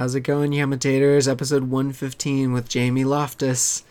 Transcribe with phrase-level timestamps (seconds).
[0.00, 1.30] How's it going, Yamitators?
[1.30, 3.84] Episode 115 with Jamie Loftus.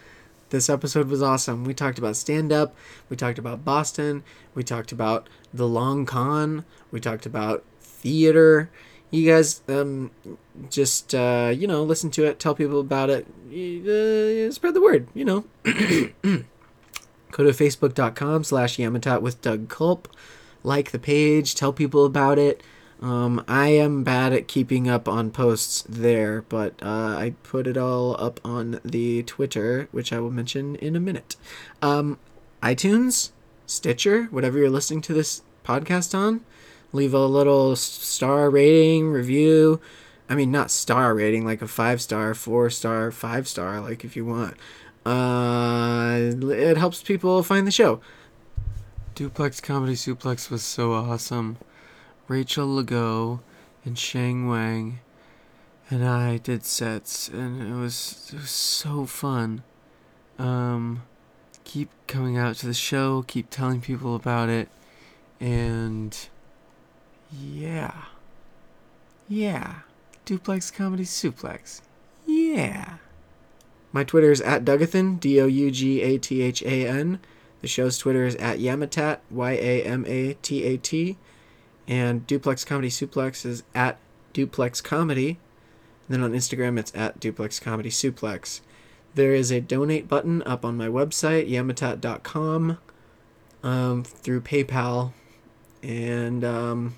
[0.49, 1.65] This episode was awesome.
[1.65, 2.75] We talked about stand up,
[3.11, 4.23] we talked about Boston,
[4.55, 8.71] we talked about the long con, we talked about theater.
[9.11, 10.09] You guys um,
[10.71, 15.09] just, uh, you know, listen to it, tell people about it, uh, spread the word,
[15.13, 15.45] you know.
[15.63, 20.07] Go to facebook.com slash Yamatat with Doug Culp.
[20.63, 22.63] Like the page, tell people about it.
[23.01, 27.77] Um, I am bad at keeping up on posts there, but uh, I put it
[27.77, 31.37] all up on the Twitter, which I will mention in a minute.
[31.81, 32.19] Um,
[32.61, 33.31] iTunes,
[33.65, 36.41] Stitcher, whatever you're listening to this podcast on,
[36.91, 39.79] leave a little star rating, review.
[40.29, 44.15] I mean, not star rating, like a five star, four star, five star, like if
[44.17, 44.55] you want.
[45.05, 48.01] Uh, it helps people find the show.
[49.15, 51.57] Duplex Comedy Suplex was so awesome.
[52.29, 53.41] Rachel Legault
[53.83, 54.99] and Shang Wang
[55.89, 59.63] and I did sets, and it was it was so fun.
[60.37, 61.03] Um,
[61.63, 64.69] keep coming out to the show, keep telling people about it,
[65.39, 66.15] and
[67.31, 68.05] yeah,
[69.27, 69.79] yeah,
[70.25, 71.81] Duplex Comedy Suplex,
[72.25, 72.97] yeah.
[73.91, 77.19] My Twitter is at Dougathan, D O U G A T H A N.
[77.61, 81.17] The show's Twitter is at Yamatat, Y A M A T A T.
[81.89, 83.97] And Duplex Comedy Suplex is at
[84.31, 85.39] Duplex Comedy.
[86.07, 88.61] And then on Instagram, it's at Duplex Comedy Suplex.
[89.15, 92.77] There is a donate button up on my website, yamatat.com,
[93.63, 95.13] um, through PayPal,
[95.81, 96.95] and um,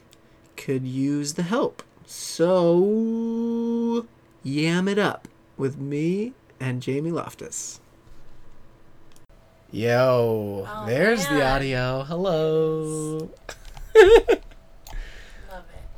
[0.57, 1.83] could use the help.
[2.05, 4.05] So,
[4.43, 7.79] yam it up with me and Jamie Loftus.
[9.71, 12.03] Yo, Oh, there's the audio.
[12.03, 13.29] Hello.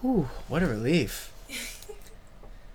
[0.03, 1.31] Ooh, what a relief.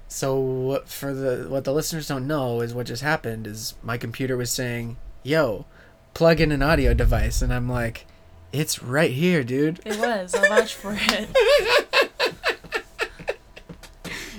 [0.08, 3.98] so what for the what the listeners don't know is what just happened is my
[3.98, 5.66] computer was saying, "Yo,
[6.14, 8.06] plug in an audio device." And I'm like,
[8.52, 9.80] "It's right here, dude.
[9.84, 10.34] It was.
[10.34, 11.28] I'll vouch for it.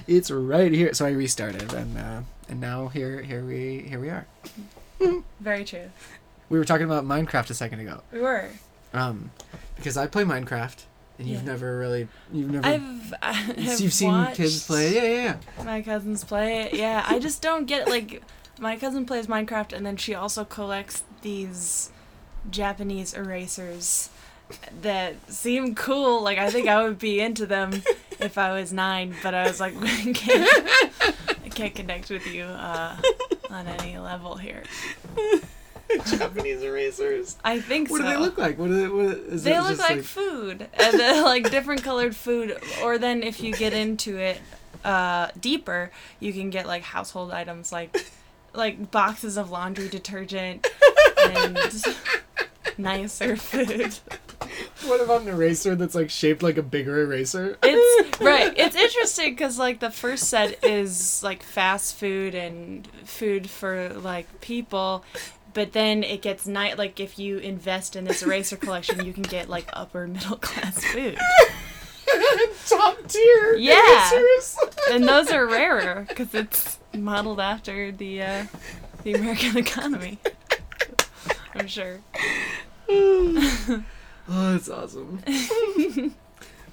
[0.08, 4.10] It's right here." So I restarted and uh and now here here we here we
[4.10, 4.26] are.
[5.40, 5.92] Very true.
[6.50, 8.02] We were talking about Minecraft a second ago.
[8.12, 8.50] We were.
[8.92, 9.30] Um
[9.76, 10.86] because I play Minecraft
[11.20, 11.52] and you've Yeah.
[11.52, 14.96] never really you've never I've, I have you've seen kids play.
[14.96, 15.64] Yeah, yeah, yeah.
[15.64, 16.74] My cousins play it.
[16.74, 18.24] Yeah, I just don't get like
[18.60, 21.92] my cousin plays Minecraft and then she also collects these
[22.50, 24.10] Japanese erasers
[24.82, 26.24] that seem cool.
[26.24, 27.84] Like I think I would be into them
[28.20, 30.68] if I was nine, but I was like, I can't,
[31.46, 32.96] I can't connect with you uh,
[33.52, 34.64] on any level here.
[36.06, 37.38] Japanese erasers.
[37.44, 38.08] I think What so.
[38.08, 38.58] do they look like?
[38.58, 38.88] What do they?
[38.88, 42.58] What is They it look just like, food, and then like different colored food.
[42.84, 44.40] Or then if you get into it
[44.86, 47.98] uh, deeper, you can get like household items like
[48.54, 50.68] like boxes of laundry detergent
[51.24, 51.58] and
[52.78, 53.98] nicer food.
[54.86, 57.58] What about an eraser that's like shaped like a bigger eraser?
[57.62, 58.54] It's right.
[58.58, 64.42] It's interesting because like the first set is like fast food and food for like
[64.42, 65.04] people.
[65.54, 69.24] But then it gets night like if you invest in this eraser collection, you can
[69.24, 71.18] get like upper middle class food.
[72.68, 73.56] Top tier.
[73.56, 74.12] Yeah.
[74.14, 74.58] erasers.
[74.92, 78.46] and those are rarer because it's modeled after the uh,
[79.04, 80.20] the American economy.
[81.56, 82.00] I'm sure.
[82.90, 83.84] oh,
[84.28, 85.22] that's awesome.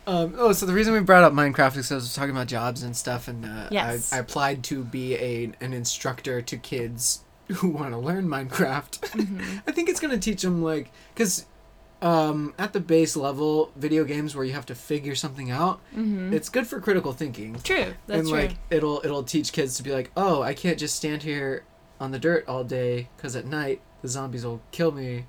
[0.07, 2.47] um, oh, so the reason we brought up Minecraft is because I was talking about
[2.47, 4.13] jobs and stuff, and uh, Yes.
[4.13, 7.21] I, I applied to be a an instructor to kids
[7.55, 9.01] who want to learn Minecraft.
[9.17, 9.59] Mm-hmm.
[9.67, 11.47] I think it's gonna teach them like because.
[12.03, 16.31] Um, at the base level, video games where you have to figure something out, hmm
[16.31, 17.59] it's good for critical thinking.
[17.65, 17.95] True.
[18.07, 18.39] That's and true.
[18.39, 21.65] like it'll it'll teach kids to be like, oh, I can't just stand here
[21.99, 25.25] on the dirt all day because at night the zombies will kill me.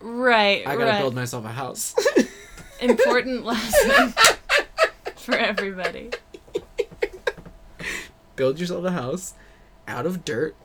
[0.00, 0.66] right.
[0.66, 0.98] I gotta right.
[1.00, 1.94] build myself a house.
[2.80, 4.14] Important lesson
[5.16, 6.10] for everybody.
[8.34, 9.34] build yourself a house
[9.86, 10.56] out of dirt.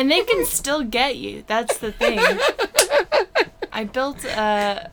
[0.00, 1.44] And they can still get you.
[1.46, 2.18] That's the thing.
[3.70, 4.84] I built uh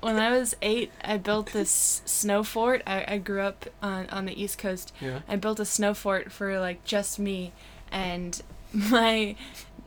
[0.00, 0.92] when I was eight.
[1.02, 2.82] I built this snow fort.
[2.86, 4.92] I, I grew up on on the East Coast.
[5.00, 5.20] Yeah.
[5.26, 7.52] I built a snow fort for like just me,
[7.90, 8.42] and
[8.72, 9.34] my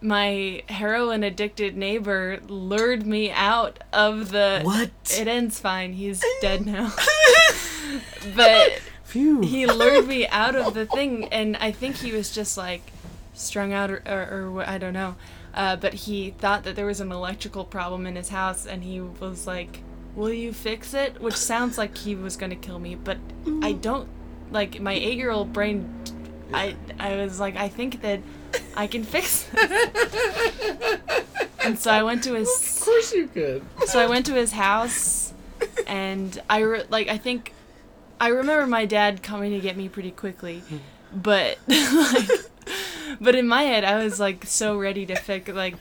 [0.02, 4.62] my heroin addicted neighbor lured me out of the.
[4.64, 4.90] What?
[5.16, 5.94] It ends fine.
[5.94, 6.92] He's dead now.
[8.36, 9.42] but Phew.
[9.42, 12.82] he lured me out of the thing, and I think he was just like
[13.34, 15.16] strung out or, or, or I don't know.
[15.54, 19.00] Uh, but he thought that there was an electrical problem in his house, and he
[19.02, 19.82] was like,
[20.16, 23.18] "Will you fix it?" Which sounds like he was gonna kill me, but
[23.62, 24.08] I don't.
[24.52, 25.88] Like my eight-year-old brain
[26.54, 28.20] I I was like, I think that
[28.76, 31.00] I can fix this.
[31.64, 33.64] and so I went to his Of course you could.
[33.86, 35.34] so I went to his house,
[35.88, 37.54] and I re- like I think
[38.20, 40.64] I remember my dad coming to get me pretty quickly,
[41.14, 42.30] but like,
[43.22, 45.76] but in my head I was like so ready to fix like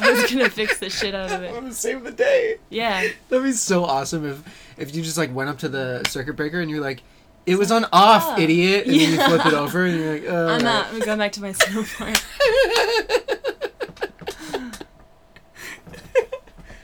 [0.00, 1.48] I was gonna fix the shit out of it.
[1.54, 2.56] I'm gonna save the day.
[2.70, 6.34] Yeah, That'd be so awesome if if you just like went up to the circuit
[6.34, 7.02] breaker and you're like,
[7.44, 8.40] "It was on off, Oh.
[8.40, 10.86] idiot," and then you flip it over and you're like, "Oh." I'm not.
[10.86, 12.22] I'm going back to my snowboard.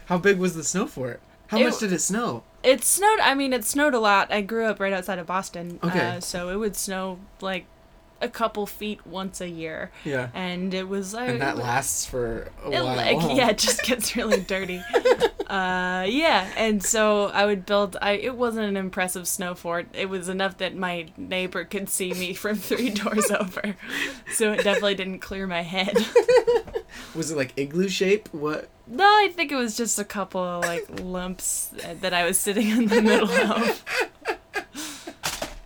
[0.07, 1.21] How big was the snow fort?
[1.49, 2.43] How It- much did it snow?
[2.63, 3.21] It snowed.
[3.21, 4.33] I mean, it snowed a lot.
[4.33, 6.17] I grew up right outside of Boston, Okay.
[6.17, 7.67] uh, so it would snow like
[8.21, 10.29] a couple feet once a year, Yeah.
[10.35, 12.85] and it was like And that lasts for a while.
[12.97, 14.83] like yeah, it just gets really dirty.
[15.47, 17.97] uh, yeah, and so I would build.
[18.03, 19.87] I it wasn't an impressive snow fort.
[19.93, 23.77] It was enough that my neighbor could see me from three doors over,
[24.33, 25.97] so it definitely didn't clear my head.
[27.15, 28.29] Was it like igloo shape?
[28.33, 28.69] What?
[28.87, 31.71] no, I think it was just a couple of like lumps
[32.01, 33.85] that I was sitting in the middle of.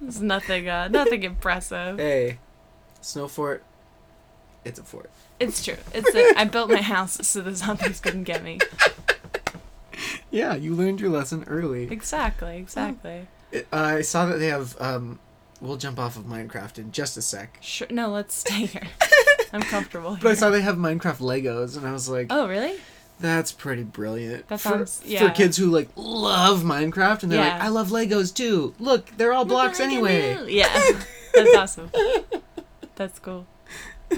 [0.06, 0.68] It's nothing.
[0.68, 1.98] Uh, nothing impressive.
[1.98, 2.38] Hey,
[3.00, 3.62] snow fort.
[4.64, 5.10] It's a fort.
[5.40, 5.76] It's true.
[5.92, 8.58] It's a, I built my house so the zombies couldn't get me.
[10.30, 11.84] Yeah, you learned your lesson early.
[11.90, 12.56] Exactly.
[12.56, 13.26] Exactly.
[13.50, 14.74] It- I saw that they have.
[14.80, 15.18] Um,
[15.60, 17.58] we'll jump off of Minecraft in just a sec.
[17.60, 17.86] Sure.
[17.90, 18.86] No, let's stay here.
[19.52, 20.36] I'm comfortable But I here.
[20.36, 22.76] saw they have Minecraft Legos, and I was like, Oh, really?
[23.20, 25.30] "That's pretty brilliant." That For- sounds- for, yeah.
[25.30, 28.74] kids who like love Minecraft, and they're like, "I love Legos too.
[28.78, 30.68] Look, they're all blocks anyway." Yeah.
[31.34, 31.90] That's awesome.
[32.96, 33.46] That's cool.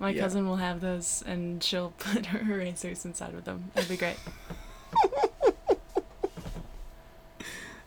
[0.00, 0.22] My Yeah.
[0.22, 3.70] cousin will have those, and she'll put her erasers inside with them.
[3.76, 4.16] It'll be great.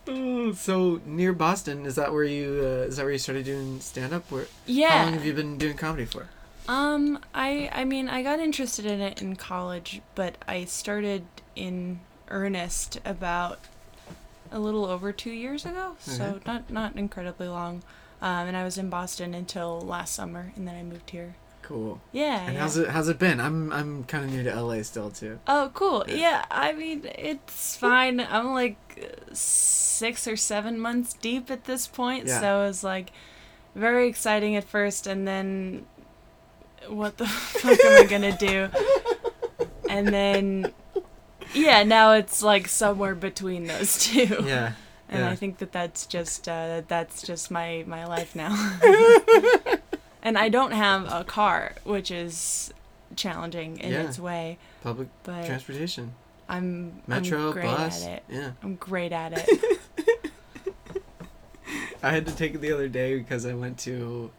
[0.07, 2.59] Oh, so near Boston, is that where you?
[2.61, 4.29] Uh, is that where you started doing stand up?
[4.31, 4.45] Where?
[4.65, 4.89] Yeah.
[4.89, 6.27] How long have you been doing comedy for?
[6.71, 11.25] Um, I I mean, I got interested in it in college, but I started
[11.55, 13.59] in earnest about
[14.51, 16.39] a little over two years ago, so Okay.
[16.45, 17.83] not not incredibly long.
[18.21, 21.35] Um, and I was in Boston until last summer, and then I moved here.
[21.61, 21.99] Cool.
[22.11, 22.45] Yeah.
[22.45, 22.59] And yeah.
[22.61, 22.87] how's it?
[22.89, 23.41] How's it been?
[23.41, 25.39] I'm I'm kind of new to LA still too.
[25.47, 26.05] Oh, cool.
[26.07, 26.15] Yeah.
[26.15, 28.19] Yeah, I mean, it's fine.
[28.21, 28.77] I'm like
[29.33, 32.39] six or seven months deep at this point, Yeah.
[32.39, 33.11] so it was like
[33.75, 35.85] very exciting at first, and then
[36.89, 38.69] what the fuck am I gonna do?
[39.89, 40.71] And then,
[41.53, 44.43] yeah, now it's like somewhere between those two.
[44.45, 44.73] Yeah.
[45.09, 45.29] And yeah.
[45.29, 48.53] I think that that's just uh, that's just my my life now.
[50.23, 52.73] and I don't have a car, which is
[53.17, 54.03] challenging in Yeah.
[54.07, 56.13] its way, Public but transportation,
[56.47, 58.05] I'm metro, I'm great bus.
[58.05, 58.23] at it.
[58.29, 58.51] Yeah.
[58.63, 59.79] I'm great at it.
[62.03, 64.31] I had to take it the other day because I went to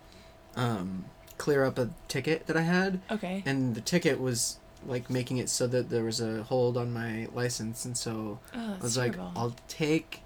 [0.56, 1.04] um,
[1.42, 3.42] clear up a ticket that I had, Okay.
[3.44, 7.26] and the ticket was like making it so that there was a hold on my
[7.34, 9.18] license, and so Oh, I that's was like.
[9.34, 10.20] I'll take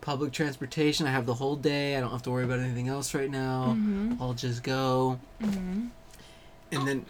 [0.00, 1.06] public transportation.
[1.06, 1.96] I have the whole day.
[1.96, 3.76] I don't have to worry about anything else right now.
[3.78, 4.20] Mhm.
[4.20, 5.20] I'll just go.
[5.40, 5.90] Mhm.
[6.72, 7.06] And then.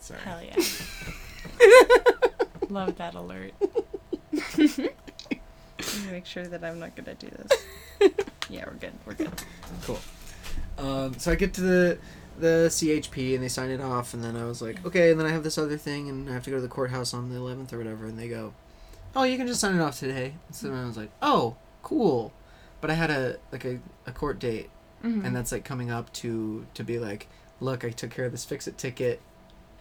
[0.00, 0.20] Sorry.
[0.20, 0.56] Hell yeah.
[2.68, 3.52] Love that alert.
[4.58, 4.90] Let me
[6.10, 8.12] make sure that I'm not gonna do this.
[8.48, 8.92] Yeah, we're good.
[9.04, 9.32] We're good.
[9.82, 9.98] Cool.
[10.78, 11.98] Um, so I get to the
[12.38, 15.26] the CHP and they sign it off, and then I was like, okay, and then
[15.26, 17.36] I have this other thing, and I have to go to the courthouse on the
[17.36, 18.52] 11th or whatever, and they go,
[19.14, 20.34] oh, you can just sign it off today.
[20.50, 22.34] So then I was like, oh, cool.
[22.82, 24.68] But I had a like a, a court date,
[25.02, 25.24] Mhm.
[25.24, 27.26] and that's like coming up to to be like,
[27.60, 29.20] look, I took care of this fix it ticket.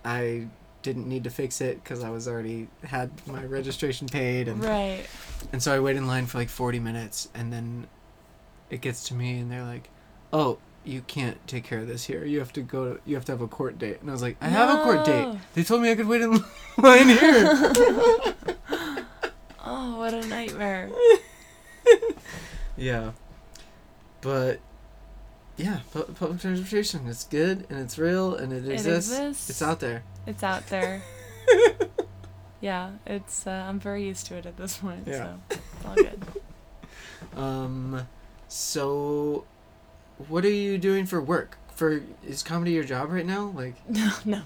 [0.06, 0.48] I
[0.82, 5.06] didn't need to fix it because I was already had my registration paid, and right.
[5.52, 7.88] and so I wait in line for like 40 minutes, and then
[8.70, 9.90] it gets to me, and they're like,
[10.32, 12.24] "Oh, you can't take care of this here.
[12.26, 12.94] You have to go.
[12.94, 14.84] To, you have to have a court date." And I was like, "I have a
[14.84, 15.38] court date.
[15.54, 16.32] They told me I could wait in
[16.78, 18.34] line here."
[19.68, 20.92] Oh, what a nightmare.
[22.78, 23.14] yeah,
[24.22, 24.60] but
[25.58, 27.08] yeah, pu- public transportation.
[27.08, 29.12] It's good and it's real and it It exists.
[29.12, 29.50] exists.
[29.50, 30.04] It's out there.
[30.28, 31.02] It's out there.
[32.62, 33.48] yeah, it's.
[33.48, 35.08] Uh, I'm very used to it at this point.
[35.08, 35.34] Yeah.
[35.50, 36.24] So it's all good.
[37.36, 38.08] Um,
[38.48, 39.46] so
[40.28, 41.58] what are you doing for work?
[41.76, 43.52] For is comedy your job right now?
[43.56, 44.42] Like, No, no,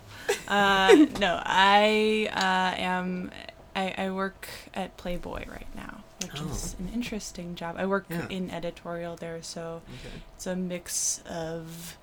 [0.48, 1.42] uh, no.
[1.46, 3.32] I uh, am.
[3.76, 6.50] I, I work at Playboy right now, which Oh.
[6.50, 7.76] is an interesting job.
[7.78, 8.28] I work Yeah.
[8.30, 10.16] in editorial there, so okay.
[10.36, 11.98] it's a mix of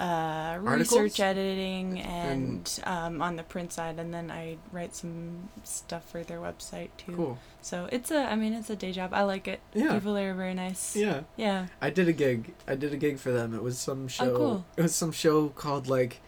[0.00, 6.10] uh, research editing and um, on the print side, and then I write some stuff
[6.10, 7.12] for their website too.
[7.12, 7.38] Cool.
[7.60, 9.12] So it's a, I mean, it's a day job.
[9.12, 9.60] I like it.
[9.74, 9.92] Yeah.
[9.92, 10.96] People there are very nice.
[10.96, 11.22] Yeah.
[11.36, 11.66] Yeah.
[11.82, 12.54] I did a gig.
[12.66, 13.54] I did a gig for them.
[13.54, 14.32] It was some show.
[14.32, 14.64] Oh, cool.
[14.78, 16.20] It was some show called like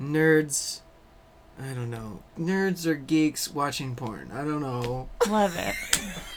[0.00, 0.82] Nerds.
[1.60, 2.22] I don't know.
[2.38, 4.30] Nerds or geeks watching porn.
[4.32, 5.08] I don't know.
[5.28, 5.74] Love it.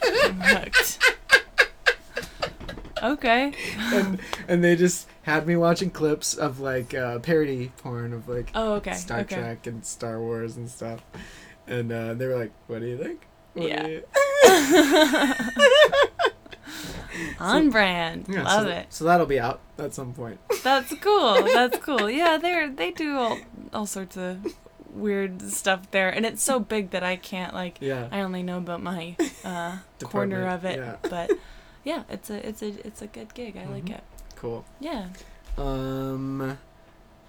[0.24, 1.15] I'm hooked.
[3.03, 3.53] Okay.
[3.77, 8.51] and and they just had me watching clips of like uh, parody porn of like
[8.55, 8.93] Oh, okay.
[8.93, 9.36] Star okay.
[9.36, 11.01] Trek and Star Wars and stuff.
[11.67, 13.88] And uh, they were like, "What do you think?" What Yeah.
[13.88, 14.03] you-"
[17.39, 18.25] On brand.
[18.29, 18.86] Yeah, Love so, it.
[18.89, 20.39] So that'll be out at some point.
[20.63, 21.43] That's cool.
[21.43, 22.09] That's cool.
[22.09, 23.38] Yeah, they're they do all
[23.74, 24.45] all sorts of
[24.93, 27.77] weird stuff there, and it's so big that I can't like.
[27.81, 28.07] Yeah.
[28.12, 30.95] I only know about my uh, corner of it, yeah.
[31.09, 31.31] but
[31.83, 33.57] yeah, it's a it's a it's a good gig.
[33.57, 33.95] I like Mhm.
[33.95, 34.03] it.
[34.39, 34.63] Cool.
[34.79, 35.08] Yeah.
[35.58, 36.58] Um,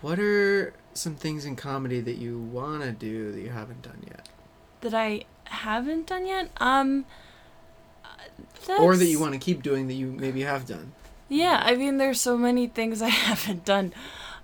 [0.00, 4.29] what are some things in comedy that you wanna do that you haven't done yet,
[4.83, 6.50] That I haven't done yet.
[6.59, 7.05] Um.
[8.05, 10.93] uh, or that you want to keep doing that you maybe have done?
[11.29, 13.93] Yeah, I mean, there's so many things I haven't done.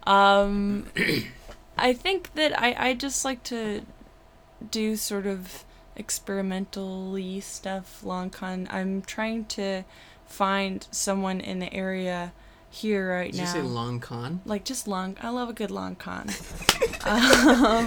[0.06, 0.86] Um,
[1.78, 3.82] I think that I, I just like to
[4.70, 5.64] do sort of
[5.96, 8.68] experimentally stuff, long con.
[8.70, 9.84] I'm trying to
[10.26, 12.32] find someone in the area
[12.76, 13.44] here right Did now.
[13.44, 14.40] you say long con?
[14.44, 15.16] like just long.
[15.22, 16.28] I love a good long con.
[17.04, 17.86] um,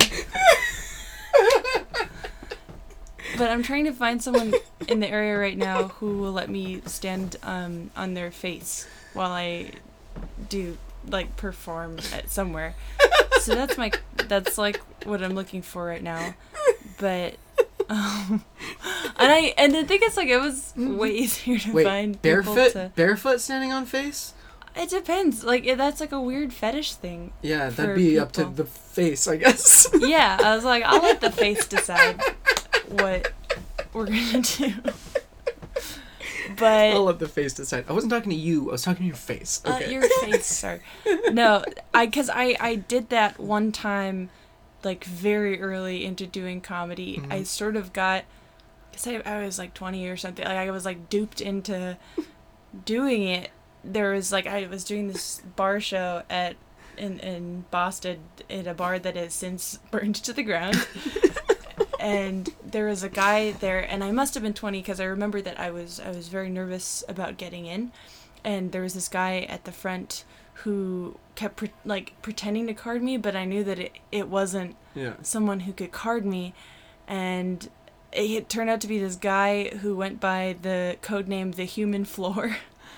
[3.38, 4.53] but I'm trying to find someone
[4.88, 9.31] in the area right now who will let me stand um, on their face while
[9.31, 9.72] I
[10.50, 10.77] do
[11.08, 12.75] like perform at somewhere.
[13.41, 13.91] So that's my
[14.27, 16.36] that's like what I'm looking for right now.
[17.00, 17.36] But
[17.89, 18.43] um,
[19.17, 22.72] and I and I think it's like it was way easier to Wait, find barefoot,
[22.74, 22.91] to.
[22.96, 24.34] barefoot standing on face?
[24.79, 25.43] It depends.
[25.43, 27.33] Like that's like a weird fetish thing.
[27.41, 29.88] Yeah, that'd be up to the face, I guess.
[30.00, 32.21] yeah, I was like, I'll let the face decide
[32.88, 33.33] what
[33.93, 34.74] we're gonna do.
[36.57, 37.86] But I'll let the face decide.
[37.88, 38.69] I wasn't talking to you.
[38.69, 39.62] I was talking to your face.
[39.65, 39.93] uh, Okay.
[39.93, 40.81] your face, sorry.
[41.31, 44.29] No, I because I I did that one time,
[44.83, 47.21] like very early into doing comedy.
[47.29, 47.45] I Mhm.
[47.45, 48.25] sort of got,
[48.91, 50.43] cause I I was like twenty or something.
[50.43, 51.98] Like I was like duped into
[52.83, 53.51] doing it.
[53.83, 56.55] There was like I was doing this bar show at
[56.98, 58.19] in in Boston
[58.50, 60.88] at a bar that has since burned to the ground.
[62.00, 65.41] and there was a guy there and I must have been 20 because I remember
[65.41, 67.91] that I was I was very nervous about getting in
[68.43, 70.24] and there was this guy at the front
[70.63, 74.77] who kept pre- like pretending to card me but I knew that it, it wasn't
[74.95, 75.13] yeah.
[75.21, 76.53] someone who could card me
[77.07, 77.69] and
[78.12, 82.05] it turned out to be this guy who went by the code name the human
[82.05, 82.57] floor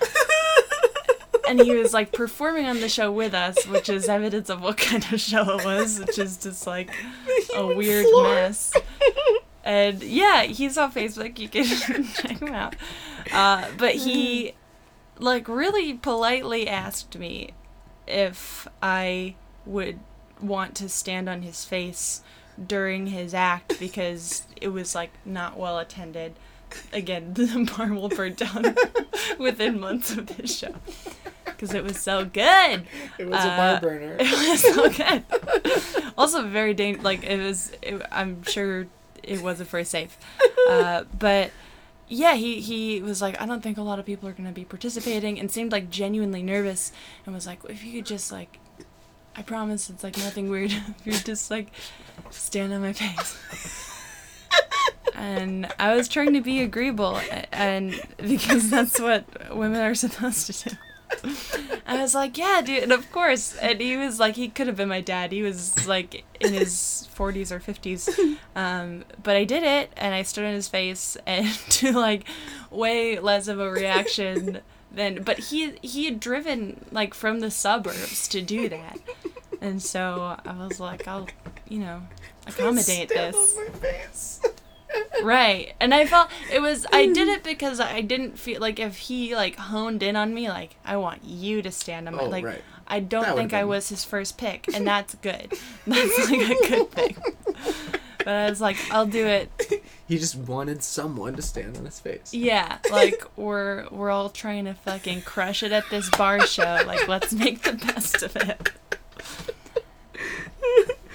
[1.48, 4.76] and he was like performing on the show with us which is evidence of what
[4.76, 6.90] kind of show it was which is just like
[7.56, 8.72] a weird mess.
[9.64, 11.38] And yeah he's on facebook.
[11.38, 11.64] You can
[12.14, 12.74] check him out.
[13.32, 14.54] Uh, but he
[15.18, 17.50] like really politely asked me
[18.08, 20.00] if i would
[20.40, 22.22] want to stand on his face
[22.66, 26.34] during his act because it was like not well attended
[26.92, 28.74] again the bar will burn down
[29.38, 30.74] within months of this show
[31.44, 32.84] because it was so good
[33.18, 34.16] It was a Uh, bar burner.
[34.18, 35.24] it was so good.
[36.18, 37.72] also very dang like it was.
[37.82, 38.86] It, I'm sure
[39.22, 40.18] it wasn't very safe,
[40.68, 41.50] uh, but
[42.08, 44.64] yeah, he he was like, I don't think a lot of people are gonna be
[44.64, 46.92] participating, and seemed like genuinely nervous,
[47.24, 48.58] and was like, if you could just like,
[49.36, 50.72] I promise it's like nothing weird.
[50.98, 51.68] if you just like
[52.30, 53.38] stand on my face.
[55.14, 57.20] And I was trying to be agreeable,
[57.52, 60.76] and because that's what women are supposed to do.
[61.86, 63.56] I was like, yeah, dude, and of course.
[63.56, 65.32] And he was like, he could have been my dad.
[65.32, 68.38] He was like in his 40s or 50s.
[68.56, 72.24] Um, but I did it, and I stood in his face, and to like
[72.70, 75.22] way less of a reaction than.
[75.22, 78.98] But he he had driven like from the suburbs to do that,
[79.60, 81.28] and so I was like, I'll,
[81.68, 82.02] you know,
[82.46, 83.56] accommodate this.
[84.94, 85.22] On my face.
[85.24, 85.74] Right.
[85.80, 89.34] And I felt it was I did it because I didn't feel like if he
[89.34, 92.44] like honed in on me like I want you to stand on my Oh, like
[92.44, 92.62] right.
[92.86, 95.52] I don't That think I been- was his first pick and that's good.
[95.86, 97.16] That's like a good thing.
[98.18, 99.50] But I was like I'll do it.
[100.06, 102.32] He just wanted someone to stand on his face.
[102.34, 106.82] Yeah, like we're we're all trying to fucking crush it at this bar show.
[106.86, 108.70] Like let's make the best of it.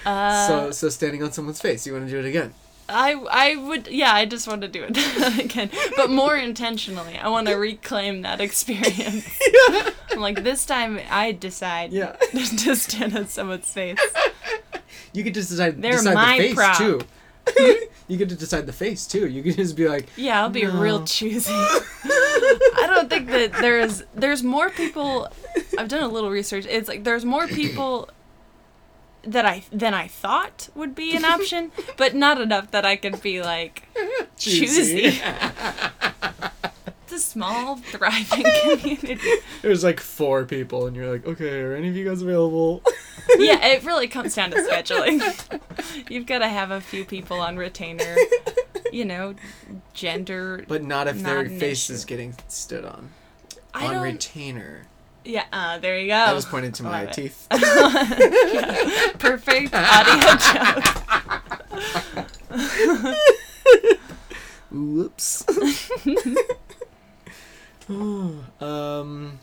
[0.05, 1.85] Uh, so, so standing on someone's face.
[1.85, 2.53] You want to do it again?
[2.89, 7.27] I I would yeah I just want to do it again but more intentionally I
[7.29, 9.27] want to reclaim that experience
[10.11, 12.13] I'm like, this time I decide Yeah.
[12.63, 13.99] to stand on someone's face.
[15.13, 16.77] You could just decide, They're decide my the face prop.
[16.77, 17.01] too.
[17.49, 17.83] Hmm?
[18.07, 19.27] you get to decide the face too.
[19.27, 20.79] You could just be like, Yeah, I'll be No.
[20.79, 21.51] real choosy.
[21.53, 25.27] I don't think that there's there's more people.
[25.77, 26.65] I've done a little research.
[26.65, 28.09] It's like there's more people
[29.23, 33.21] that I than I thought would be an option, but not enough that I could
[33.21, 33.83] be like
[34.37, 35.19] choosy.
[37.03, 39.17] It's a small, thriving community.
[39.61, 42.83] There's like four people, and you're like, okay, are any of you guys available?
[43.37, 45.19] Yeah, it really comes down to scheduling.
[46.09, 48.15] You've got to have a few people on retainer.
[48.89, 49.35] You know,
[49.93, 50.63] gender.
[50.65, 51.93] But not if Not their face issue.
[51.93, 53.09] is getting stood on.
[53.73, 54.03] I on don't.
[54.03, 54.87] retainer.
[55.27, 56.15] Yeah, uh, there you go.
[56.15, 57.47] I was pointing to my Love teeth.
[59.19, 60.83] Perfect audio joke.
[64.71, 65.45] Whoops.
[68.59, 69.39] um,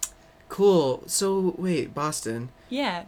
[0.49, 1.03] cool.
[1.07, 2.51] So wait, Boston.
[2.69, 3.05] Yeah.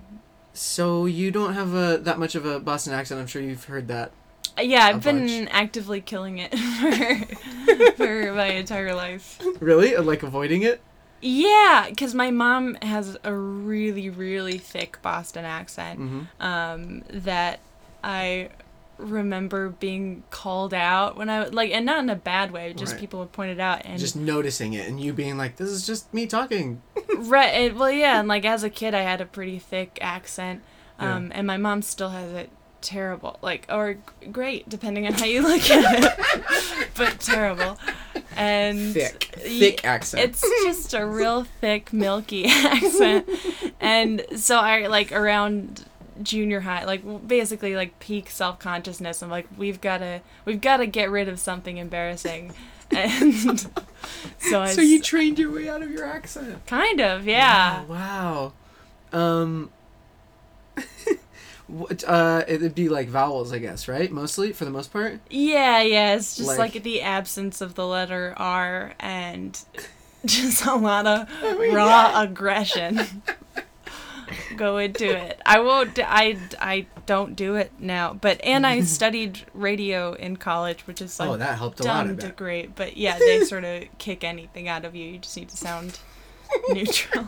[0.52, 3.21] So you don't have a that much of a Boston accent.
[3.21, 4.12] I'm sure you've heard that.
[4.59, 5.49] Yeah, I've been bunch.
[5.52, 6.56] actively killing it
[7.68, 9.38] for, for my entire life.
[9.61, 9.95] Really?
[9.95, 10.80] Uh, Like avoiding it?
[11.20, 16.42] Yeah, because my mom has a really, really thick Boston accent Mm-hmm.
[16.42, 17.61] um, that
[18.04, 18.50] I
[18.99, 22.73] remember being called out when I like, and not in a bad way.
[22.73, 23.00] Just Right.
[23.00, 25.87] people would point it out, and Just noticing it and you being like, "This is
[25.87, 26.80] just me talking."
[27.16, 27.49] right.
[27.49, 30.62] And, well, yeah, and like as a kid, I had a pretty thick accent,
[31.00, 31.14] Yeah.
[31.16, 32.49] um, and my mom still has it
[32.80, 33.99] terrible, like or
[34.33, 37.78] great, depending on how you look at it, but terrible.
[38.37, 40.25] And Thick, thick accent.
[40.25, 43.28] It's just a real thick, milky accent.
[43.80, 45.87] And so I like around
[46.23, 49.23] junior high, like basically like peak self consciousness.
[49.23, 52.52] I'm like, we've gotta, we've gotta get rid of something embarrassing.
[52.92, 53.59] And
[54.38, 56.64] so I so you trained your way out of your accent.
[56.66, 57.83] kind of, yeah.
[57.85, 58.52] Wow.
[59.12, 59.38] wow.
[59.40, 59.71] Um.
[61.68, 62.04] What?
[62.04, 64.11] Uh, it'd be like vowels, I guess, right?
[64.11, 65.20] Mostly, for the most part.
[65.30, 66.14] Yeah, yeah.
[66.14, 69.58] It's just Like- like, the absence of the letter R and
[70.25, 72.28] just a lot of Oh raw God.
[72.28, 73.23] aggression
[74.56, 75.41] go into it.
[75.47, 75.99] I won't.
[75.99, 78.14] I I don't do it now.
[78.14, 82.06] But and I studied radio in college, which is like oh, that helped a lot.
[82.06, 82.75] Dumb to great.
[82.75, 85.04] But yeah, they sort of kick anything out of you.
[85.06, 85.99] You just need to sound
[86.71, 87.26] neutral.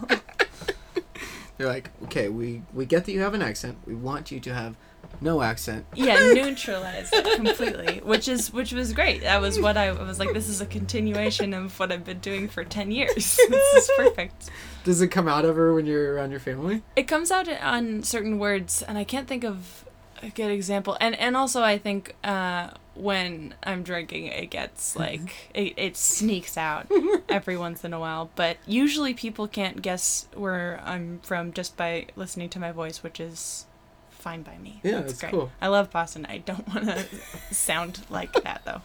[1.58, 3.78] They're like, okay, we we get that you have an accent.
[3.84, 4.76] We want you to have
[5.20, 5.86] no accent.
[5.94, 9.22] yeah, neutralized completely, which is which was great.
[9.22, 10.32] That was what I, I was like.
[10.32, 13.14] This is a continuation of what I've been doing for ten years.
[13.48, 14.50] this is perfect.
[14.84, 16.82] Does it come out ever when you're around your family?
[16.94, 19.84] It comes out on certain words, and I can't think of
[20.22, 20.96] a good example.
[21.00, 26.56] And and also, I think uh, when I'm drinking, it gets like it, it sneaks
[26.56, 26.86] out
[27.28, 28.30] every once in a while.
[28.36, 33.20] But usually, people can't guess where I'm from just by listening to my voice, which
[33.20, 33.66] is
[34.10, 34.80] fine by me.
[34.82, 35.50] Yeah, that's cool.
[35.60, 36.26] I love Boston.
[36.28, 37.06] I don't want to
[37.54, 38.82] sound like that though.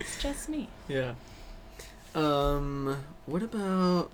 [0.00, 0.68] It's just me.
[0.88, 1.14] Yeah.
[2.14, 3.04] Um.
[3.26, 4.10] What about?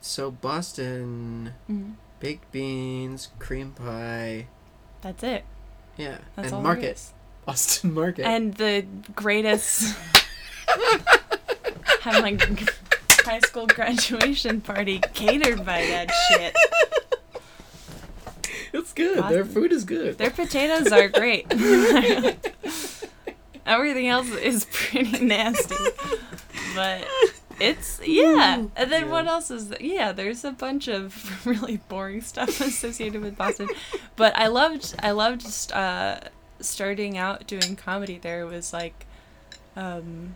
[0.00, 1.94] So Boston Mhm.
[2.20, 4.46] baked beans, cream pie.
[5.00, 5.44] That's it.
[5.96, 7.02] Yeah, That's and all there market.
[7.48, 8.26] Boston Market.
[8.26, 8.84] And the
[9.16, 9.96] greatest
[12.02, 12.36] have my
[13.24, 16.54] high school graduation party catered by that shit.
[18.74, 19.24] it's good.
[19.30, 20.18] Their food is good.
[20.18, 21.46] Their potatoes are great.
[23.64, 25.74] Everything else is pretty nasty.
[26.74, 27.06] But
[27.58, 28.64] it's yeah.
[28.76, 29.10] And then Yeah.
[29.10, 33.68] what else is th- yeah, there's a bunch of really boring stuff associated with Boston.
[34.16, 36.20] But I loved I loved uh
[36.60, 39.06] starting out doing comedy there was like
[39.76, 40.34] um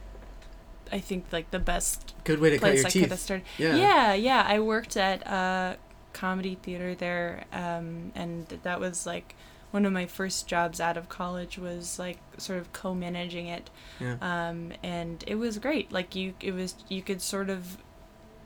[0.90, 3.18] I think like the best Good way to cut place your I could have teeth.
[3.20, 3.46] started.
[3.58, 3.76] Yeah.
[3.76, 4.44] Yeah, yeah.
[4.46, 5.78] I worked at a
[6.12, 9.34] comedy theater there, um, and that was like
[9.70, 14.16] one of my first jobs out of college was like sort of co-managing it, Yeah.
[14.20, 15.90] um, and it was great.
[15.90, 17.78] Like you, it was you could sort of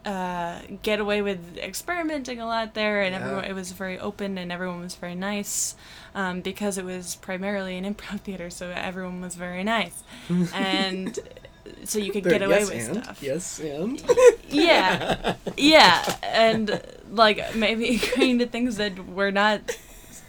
[0.06, 3.20] uh, get away with experimenting a lot there, and Yeah.
[3.20, 5.74] everyone it was very open, and everyone was very nice,
[6.14, 10.02] um, because it was primarily an improv theater, so everyone was very nice,
[10.54, 11.18] and.
[11.84, 14.00] So you could There- get away yes, with and, stuff Yes, and.
[14.48, 19.76] yeah yeah and like maybe agreeing to things that were not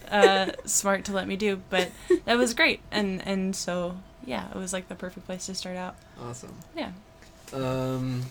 [0.10, 1.90] uh, smart to let me do but
[2.26, 5.78] that was great and and so yeah it was like the perfect place to start
[5.78, 6.56] out Awesome.
[6.76, 6.92] yeah
[7.54, 8.24] Um.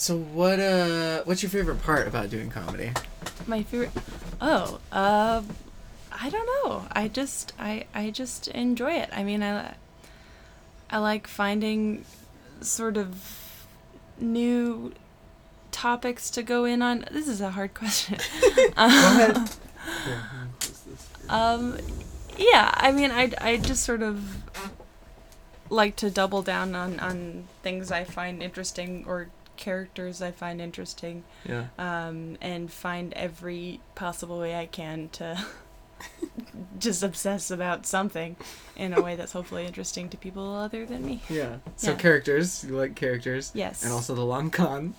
[0.00, 0.58] So what?
[0.58, 1.22] Uh.
[1.24, 2.92] What's your favorite part about doing comedy?
[3.46, 3.90] my favorite
[4.40, 5.42] oh uh
[6.12, 9.74] i don't know i just i i just enjoy it i mean i
[10.90, 12.04] i like finding
[12.60, 13.66] sort of
[14.20, 14.92] new
[15.70, 17.04] topics to go in on?
[17.10, 18.18] This is a hard question.
[18.56, 19.50] Go ahead.
[20.06, 20.22] Yeah.
[21.28, 21.78] Um,
[22.36, 24.42] yeah, I mean, I I just sort of
[25.68, 29.28] like to double down on on things I find interesting or
[29.60, 31.66] characters I find interesting, Yeah.
[31.78, 35.38] um, and find every possible way I can to
[36.78, 38.36] just obsess about something
[38.76, 41.22] in a way that's hopefully interesting to people other than me.
[41.28, 41.56] Yeah.
[41.76, 41.96] So Yeah.
[41.98, 43.52] characters, you like characters.
[43.54, 43.84] Yes.
[43.84, 44.94] And also the long con.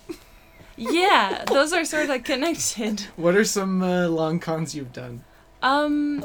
[0.76, 3.00] yeah, those are sort of connected.
[3.16, 5.24] What are some uh, long cons you've done?
[5.62, 6.24] Um,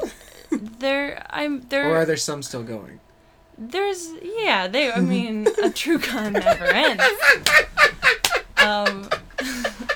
[0.50, 1.90] there I'm there.
[1.90, 3.00] Or are there some still going?
[3.58, 7.02] There's yeah, they I mean a true con never ends.
[8.56, 9.08] Um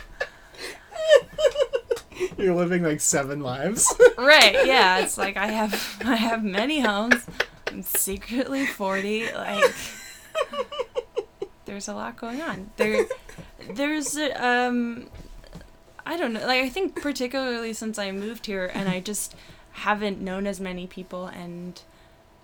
[2.37, 3.93] You're living like seven lives.
[4.19, 7.25] right, yeah, it's like I have I have many homes.
[7.69, 9.73] I'm secretly 40 like
[11.65, 12.71] there's a lot going on.
[12.77, 13.07] There
[13.71, 15.07] there's um
[16.05, 19.37] I don't know, like I think particularly since I moved here and I just
[19.73, 21.81] haven't known as many people and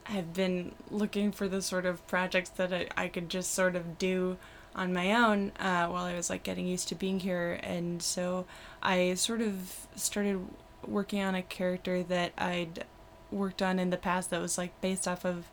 [0.09, 3.99] have been looking for the sort of projects that I, I could just sort of
[3.99, 4.39] do
[4.75, 7.61] on my own uh, while I was like getting used to being here.
[7.63, 8.47] And so
[8.83, 10.47] I sort of started
[10.87, 12.85] working on a character that I'd
[13.31, 15.51] worked on in the past that was like based off of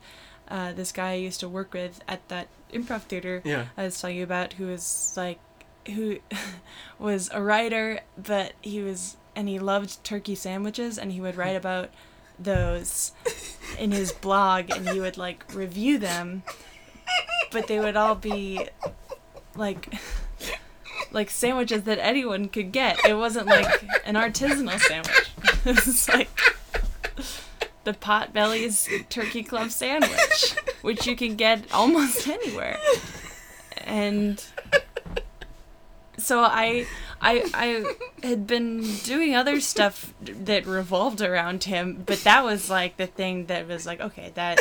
[0.47, 3.65] uh, this guy I used to work with at that improv theater yeah.
[3.75, 5.39] I was telling you about who was like
[5.87, 6.19] who
[6.99, 11.55] was a writer but he was and he loved turkey sandwiches and he would write
[11.55, 11.89] about
[12.37, 13.11] those
[13.79, 16.43] in his blog and he would like review them
[17.51, 18.67] but they would all be
[19.55, 19.93] like
[21.11, 23.03] like sandwiches that anyone could get.
[23.05, 25.31] It wasn't like an artisanal sandwich.
[25.65, 26.29] It was like
[27.85, 32.77] the potbelly's turkey club sandwich which you can get almost anywhere.
[33.83, 34.43] And
[36.17, 36.85] so I,
[37.21, 37.95] I, I
[38.27, 43.45] had been doing other stuff that revolved around him, but that was like the thing
[43.47, 44.59] that was like, okay, that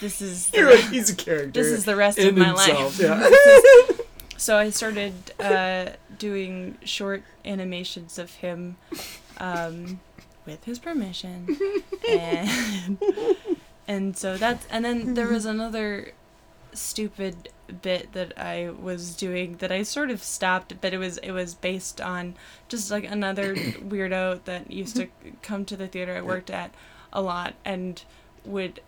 [0.00, 1.50] this is the, You're like, he's a character.
[1.52, 3.00] this is the rest of my himself, life.
[3.00, 3.28] Yeah.
[3.28, 4.00] Is-
[4.36, 8.76] so I started uh, doing short animations of him,
[9.38, 10.00] um,
[10.44, 11.56] with his permission,
[12.10, 12.98] and
[13.86, 16.12] and so that's and then there was another
[16.74, 17.50] stupid
[17.82, 21.54] bit that I was doing that I sort of stopped, but it was it was
[21.54, 22.34] based on
[22.68, 25.08] just like another weirdo that used to
[25.42, 26.72] come to the theater I worked at
[27.12, 28.02] a lot and
[28.44, 28.80] would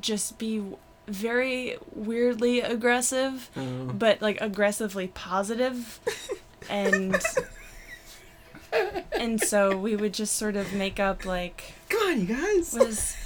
[0.00, 0.62] just be
[1.06, 5.98] very weirdly aggressive, Um, but like aggressively positive,
[6.70, 7.20] and
[9.12, 12.72] and so we would just sort of make up like come on, you guys.
[12.74, 13.16] was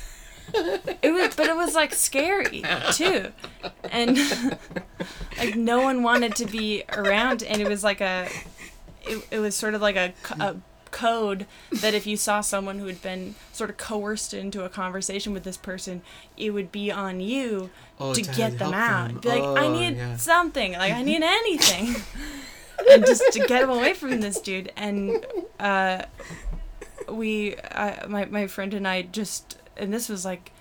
[0.52, 3.28] it was but it was like scary too.
[3.90, 4.18] And
[5.38, 8.28] like no one wanted to be around and it was like a
[9.02, 10.56] it, it was sort of like a, a
[10.90, 15.32] code that if you saw someone who had been sort of coerced into a conversation
[15.32, 16.02] with this person
[16.36, 19.08] it would be on you Oh, to get them out.
[19.08, 19.18] Them.
[19.20, 20.16] be like i Oh, need yeah.
[20.16, 20.72] something.
[20.72, 21.96] Like i need anything.
[22.90, 24.72] And just to get him away from this dude.
[24.76, 25.24] And
[25.60, 26.02] uh
[27.08, 30.52] we uh, my, my friend and i just and this was like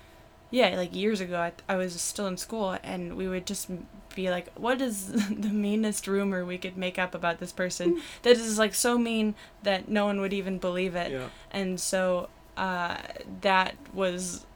[0.50, 3.68] yeah like years ago I, I was still in school and we would just
[4.14, 8.32] be like what is the meanest rumor we could make up about this person that
[8.36, 11.28] is like so mean that no one would even believe it Yeah.
[11.50, 12.98] and so uh,
[13.40, 14.46] that was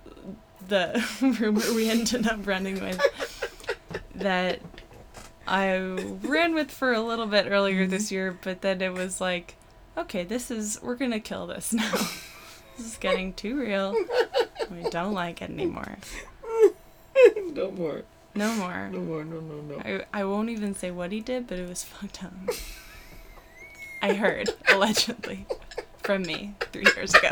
[0.68, 1.05] the
[1.40, 3.01] rumor we ended up running with
[4.14, 4.61] that
[5.47, 9.57] I ran with for a little bit earlier this year, but then it was like,
[9.97, 11.90] okay, this is, we're gonna kill this now.
[12.79, 13.95] This is getting too real.
[14.71, 15.99] We don't like it anymore.
[17.53, 18.03] no more.
[18.35, 18.88] No more.
[18.88, 19.25] No more.
[19.25, 19.79] No, no, no.
[19.81, 22.33] I, I won't even say what he did, but it was fucked up.
[24.01, 25.47] I heard, allegedly,
[25.99, 27.31] from me three years ago.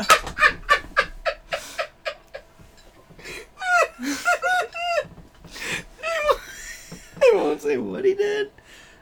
[7.19, 8.51] I won't say what he did.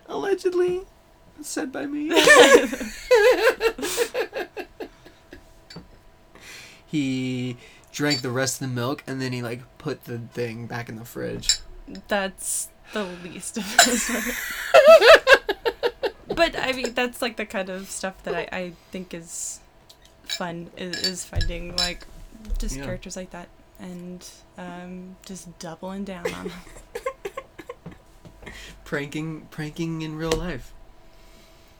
[0.08, 0.82] Allegedly.
[1.42, 2.10] Said by me.
[6.86, 7.58] he
[7.91, 10.95] drank the rest of the milk and then he like put the thing back in
[10.98, 11.58] the fridge.
[12.08, 14.10] That's the least of his
[16.28, 19.60] but I mean, that's like the kind of stuff that I, I think is
[20.24, 22.06] fun, is, is finding like
[22.58, 22.86] just Yeah.
[22.86, 23.48] characters like that
[23.80, 26.48] and um, just doubling down on
[26.93, 27.04] them.
[28.84, 30.74] Pranking pranking in real life.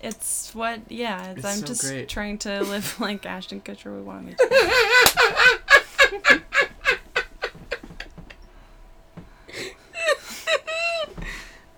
[0.02, 2.10] It's what, yeah, it's, It's I'm so just great.
[2.10, 6.42] trying to live like Ashton Kutcher would want me to.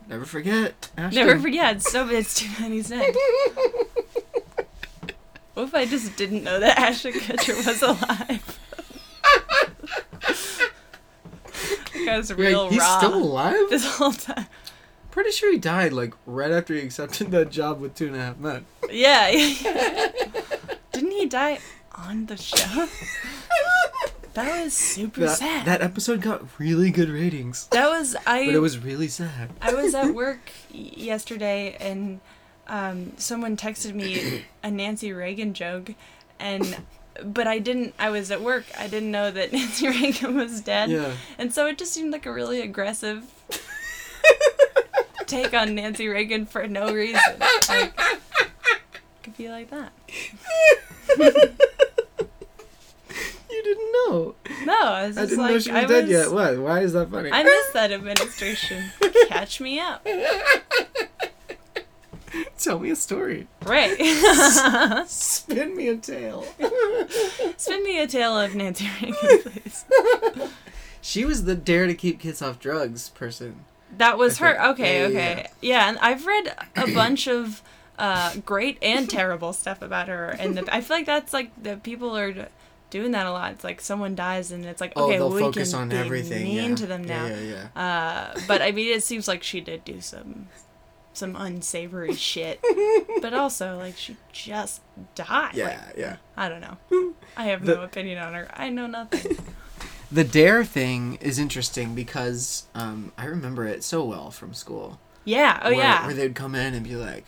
[0.07, 0.89] Never forget.
[0.97, 1.27] Ashton.
[1.27, 1.77] Never forget.
[1.77, 3.13] It's so it's too many dead.
[5.53, 8.59] What if I just didn't know that Ashton Kutcher was alive?
[11.93, 13.69] that guy's Wait, real he's raw still alive?
[13.69, 14.45] this whole time.
[15.17, 18.19] Pretty sure he died like right after he accepted that job with Two and a
[18.19, 18.65] Half Men.
[18.91, 20.11] Yeah, yeah, yeah.
[20.91, 21.57] Didn't he die
[21.95, 22.87] on the show?
[24.35, 25.65] That was super That, sad.
[25.65, 28.45] that episode got really good ratings, That was I.
[28.45, 29.49] but it was really sad.
[29.59, 32.19] I was at work yesterday and
[32.67, 35.95] um, someone texted me a Nancy Reagan joke,
[36.39, 36.77] and
[37.23, 37.95] but I didn't.
[37.97, 38.65] I was at work.
[38.77, 41.13] I didn't know that Nancy Reagan was dead, Yeah.
[41.39, 43.23] and so it just seemed like a really aggressive
[45.27, 47.21] take on Nancy Reagan for no reason.
[47.69, 47.99] Like,
[49.23, 49.91] could be like that.
[53.49, 54.35] You didn't know.
[54.65, 56.31] No, I was I just didn't like, know she was I dead was, yet.
[56.31, 56.59] What?
[56.59, 57.31] Why is that funny?
[57.31, 58.91] I missed that administration.
[59.29, 60.05] Catch me up.
[62.59, 63.47] Tell me a story.
[63.63, 63.97] Right.
[65.07, 66.45] Spin me a tale.
[67.57, 69.85] Spin me a tale of Nancy Reagan, please.
[71.01, 73.65] she was the dare to keep kids off drugs person.
[73.97, 74.61] That was her.
[74.71, 75.49] Okay, Yeah, yeah, okay.
[75.61, 77.61] Yeah, and I've read a bunch of
[77.97, 81.77] uh, great and terrible stuff about her, and the, I feel like that's like the
[81.77, 82.49] people are
[82.89, 83.51] doing that a lot.
[83.53, 86.43] It's like someone dies, and it's like Oh, okay, we can on be everything.
[86.43, 86.75] mean yeah.
[86.75, 87.25] to them now.
[87.25, 87.81] Yeah, yeah, yeah.
[88.35, 90.47] Uh, but I mean, it seems like she did do some
[91.13, 92.59] some unsavory shit,
[93.21, 94.81] but also like she just
[95.15, 95.55] died.
[95.55, 96.15] Yeah, Like, yeah.
[96.35, 97.13] I don't know.
[97.35, 98.47] I have The- no opinion on her.
[98.53, 99.37] I know nothing.
[100.11, 104.99] The dare thing is interesting because um, I remember it so well from school.
[105.25, 105.59] Yeah.
[105.63, 106.05] Oh where, yeah.
[106.05, 107.25] Where they'd come in and be like,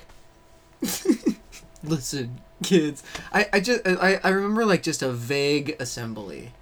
[1.83, 6.53] "Listen, kids." I, I just I, I remember like just a vague assembly,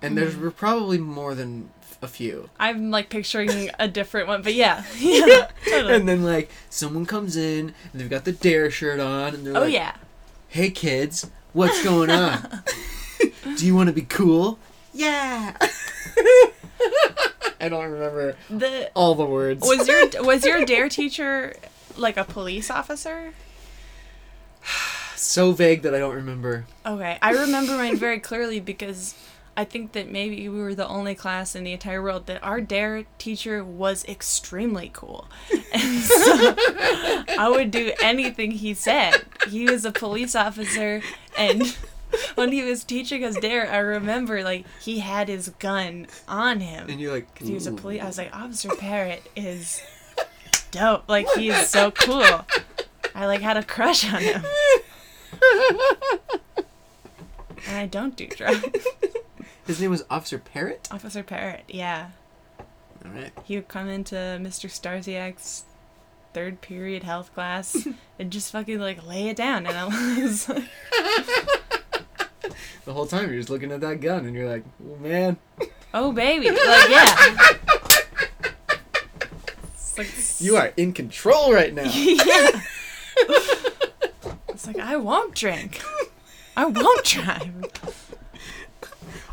[0.00, 0.40] and there Mhm.
[0.40, 1.70] were probably more than
[2.00, 2.50] a few.
[2.58, 5.94] I'm like picturing a different one, but yeah, yeah, totally.
[5.94, 9.56] And then like someone comes in and they've got the dare shirt on and they're
[9.56, 9.94] oh like, yeah,
[10.48, 12.62] "Hey kids, what's going on?
[13.56, 14.58] Do you want to be cool?"
[14.92, 15.56] Yeah.
[17.60, 19.66] I don't remember the all the words.
[19.66, 21.54] was your was your dare teacher
[21.96, 23.34] like a police officer?
[25.16, 26.66] so vague that I don't remember.
[26.84, 29.14] Okay, I remember mine very clearly because
[29.56, 32.60] I think that maybe we were the only class in the entire world that our
[32.60, 35.28] dare teacher was extremely cool,
[35.72, 36.54] and so
[37.38, 39.22] I would do anything he said.
[39.48, 41.02] He was a police officer,
[41.36, 41.76] and
[42.34, 46.88] when he was teaching us dare, I remember like he had his gun on him.
[46.88, 48.02] And you're like, Because he was a police.
[48.02, 49.82] I was like, Officer Parrot is
[50.70, 51.08] dope.
[51.08, 52.44] Like, he is so cool.
[53.14, 54.42] I, like, had a crush on him.
[57.68, 58.86] And I don't do drugs.
[59.66, 60.88] His name was Officer Parrot.
[60.90, 62.08] Officer Parrot, yeah.
[63.04, 63.30] All right.
[63.44, 64.68] He would come into Mr.
[64.68, 65.64] Starziak's
[66.34, 67.86] third period health class
[68.18, 69.66] and just fucking, like, lay it down.
[69.66, 69.84] And I
[70.20, 70.64] was like,
[72.84, 75.36] The whole time you're just looking at that gun and you're like, oh man.
[75.94, 76.50] oh, baby.
[76.50, 77.16] Like, yeah.
[79.96, 80.08] Like,
[80.40, 81.84] You are in control right now.
[81.94, 82.60] yeah.
[84.48, 85.80] It's like, I won't drink.
[86.56, 87.64] I won't drive.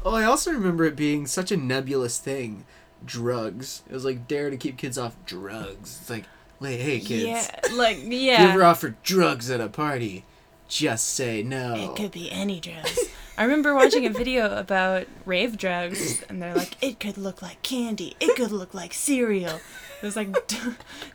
[0.05, 2.65] Oh, I also remember it being such a nebulous thing.
[3.03, 3.83] Drugs.
[3.89, 5.99] It was like dare to keep kids off drugs.
[6.01, 6.25] It's like,
[6.61, 7.23] hey, hey kids.
[7.23, 8.43] Yeah, like yeah.
[8.43, 10.25] you ever offer drugs at a party,
[10.69, 11.75] just say no.
[11.75, 12.97] It could be any drugs.
[13.37, 17.61] I remember watching a video about rave drugs, and they're like, it could look like
[17.61, 18.15] candy.
[18.19, 19.59] It could look like cereal.
[20.01, 20.57] It was like, "D-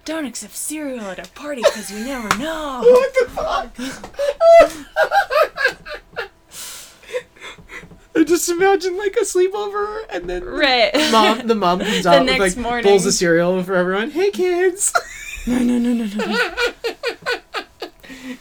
[0.05, 2.83] don't accept cereal at a party because you never know.
[2.85, 4.85] What the fuck?
[8.17, 10.93] I just imagine like a sleepover and then Right.
[11.11, 12.85] mom the mom comes The out with next like morning.
[12.91, 14.11] bowls of cereal for everyone.
[14.13, 14.93] Hey kids.
[15.47, 16.25] no, no, no, no, no.
[16.27, 16.55] no.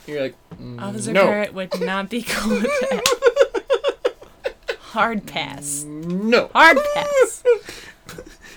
[0.06, 0.36] You're like
[0.80, 1.26] Officer no.
[1.26, 3.04] Parrot would not be cool with that.
[4.92, 5.84] Hard pass.
[5.84, 6.50] No.
[6.54, 7.44] Hard pass.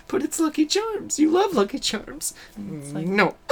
[0.08, 1.18] But it's Lucky Charms.
[1.18, 2.32] You love Lucky Charms.
[2.56, 3.34] It's like- no.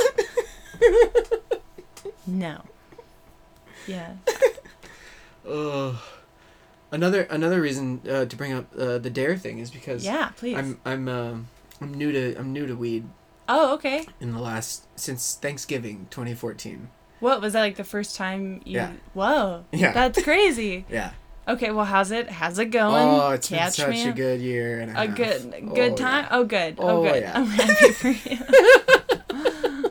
[2.27, 2.63] No.
[3.87, 4.15] Yeah.
[5.49, 5.97] Ugh.
[6.91, 10.57] Another another reason uh, to bring up uh, the dare thing is because Yeah, please.
[10.57, 11.49] I'm I'm um
[11.81, 13.05] I'm new to I'm new to weed
[13.49, 14.07] Oh, okay.
[14.21, 16.89] in the last since Thanksgiving 2014.
[17.25, 18.77] What was that like the first time you?
[18.77, 18.93] Yeah.
[19.15, 19.65] Whoa.
[19.73, 19.93] Yeah.
[19.93, 20.85] That's crazy.
[20.91, 21.13] Yeah.
[21.49, 22.29] Okay, well, how's it?
[22.31, 22.95] How's it going?
[23.09, 25.17] Oh, it's been such me a good year and a, A half.
[25.17, 25.97] good, Oh, good yeah.
[26.07, 26.27] time.
[26.31, 26.75] Oh, good.
[26.79, 27.23] Oh, Oh, good.
[27.23, 27.33] yeah.
[27.35, 28.39] I'm happy for you.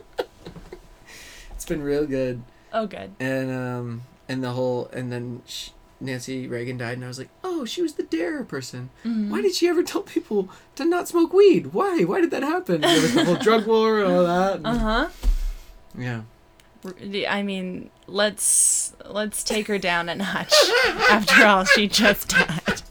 [1.54, 2.42] It's been real good.
[2.72, 3.14] oh, good.
[3.18, 5.70] And um and the whole and then sh-
[6.00, 8.90] Nancy Reagan died and I was like, "Oh, she was the dare person.
[9.04, 9.30] Mhm.
[9.30, 11.68] Why did she ever tell people to not smoke weed?
[11.72, 12.02] Why?
[12.04, 12.80] Why did that happen?
[12.82, 14.60] There was the whole drug war and all that.
[14.64, 15.08] Uh huh.
[15.96, 16.22] Yeah.
[17.28, 20.52] I mean, let's let's take her down a notch.
[21.10, 22.82] After all, she just died.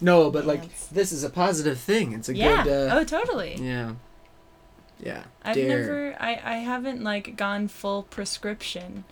[0.00, 0.88] No, but like Yes.
[0.92, 2.12] this is a positive thing.
[2.12, 2.62] It's a Yeah.
[2.64, 2.90] good.
[2.90, 3.56] Uh, oh, totally.
[3.58, 3.92] Yeah.
[5.00, 5.24] Yeah.
[5.42, 5.68] I've Dare.
[5.80, 6.16] never.
[6.20, 9.04] I I haven't like gone full prescription.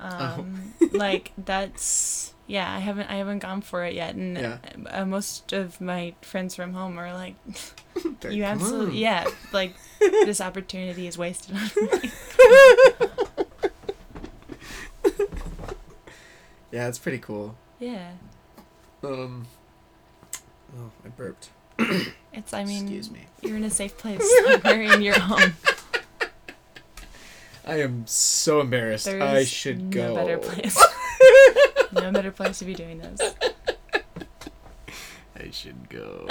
[0.00, 0.08] Oh.
[0.08, 2.70] Um, like that's yeah.
[2.74, 4.58] I haven't I haven't gone for it yet, and Yeah.
[4.90, 7.34] uh, most of my friends from home are like,
[8.28, 9.24] you absolutely on.
[9.24, 9.24] yeah.
[9.52, 12.10] Like this opportunity is wasted on me.
[16.72, 17.56] Yeah, it's pretty cool.
[17.80, 18.12] Yeah.
[19.02, 19.46] Um.
[20.78, 21.50] Oh, I burped.
[22.32, 22.52] It's.
[22.54, 23.26] I mean, Excuse me.
[23.42, 25.54] you're in a safe place somewhere in your home.
[27.66, 29.06] I am so embarrassed.
[29.06, 30.14] There's I should no go.
[30.14, 30.80] better place.
[31.92, 33.34] No better place to be doing this.
[35.36, 36.26] I should go.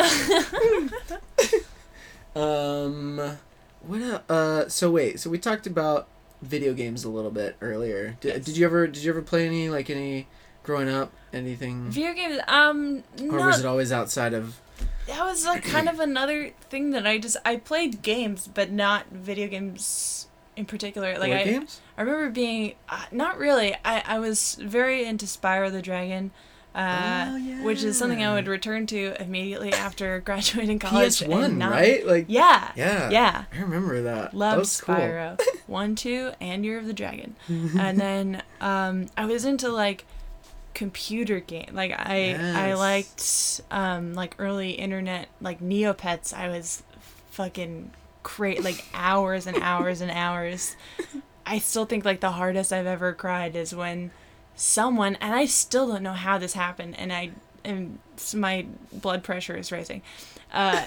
[2.36, 3.38] um,
[3.82, 4.02] what?
[4.02, 5.20] el- Uh, so wait.
[5.20, 6.08] So we talked about
[6.42, 8.18] video games a little bit earlier.
[8.22, 8.46] Did, Yes.
[8.46, 8.88] did you ever?
[8.88, 10.28] Did you ever play any like any
[10.64, 11.12] growing up?
[11.34, 11.90] Anything?
[11.90, 12.40] Video games.
[12.48, 13.04] Um.
[13.22, 14.60] Or was it always outside of?
[15.08, 19.08] that was like kind of another thing that I just I played games, but not
[19.12, 20.28] video games
[20.60, 21.18] in particular.
[21.18, 21.82] Like board I, games?
[21.98, 23.74] I remember being uh, not really.
[23.86, 26.32] I I was very into Spyro the Dragon.
[26.76, 31.20] Uh, Oh, which is something I would return to immediately after graduating college.
[31.20, 32.06] PS One, not- right?
[32.06, 32.72] Like Yeah.
[32.76, 33.46] yeah, Yeah.
[33.52, 34.32] I remember that.
[34.32, 34.96] that Loved cool.
[34.96, 35.40] Spyro.
[35.68, 37.36] One, two, and Year of the Dragon.
[37.48, 40.06] and then um, I was into like
[40.76, 41.72] computer game.
[41.74, 46.34] Like I I liked um, like early internet like Neopets.
[46.34, 46.84] I was
[47.32, 47.92] fucking
[48.36, 50.76] great like hours and hours and hours.
[51.46, 54.12] I still think like the hardest I've ever cried is when
[54.56, 57.32] someone and I still don't know how this happened and I
[57.64, 58.00] and
[58.34, 60.02] my blood pressure is rising.
[60.54, 60.86] Uh,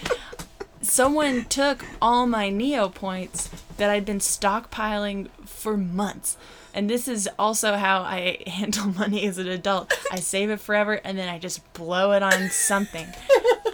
[0.82, 6.36] someone took all my Neo points that I'd been stockpiling for months.
[6.72, 9.92] And this is also how I handle money as an adult.
[10.12, 13.06] I save it forever and then I just blow it on something.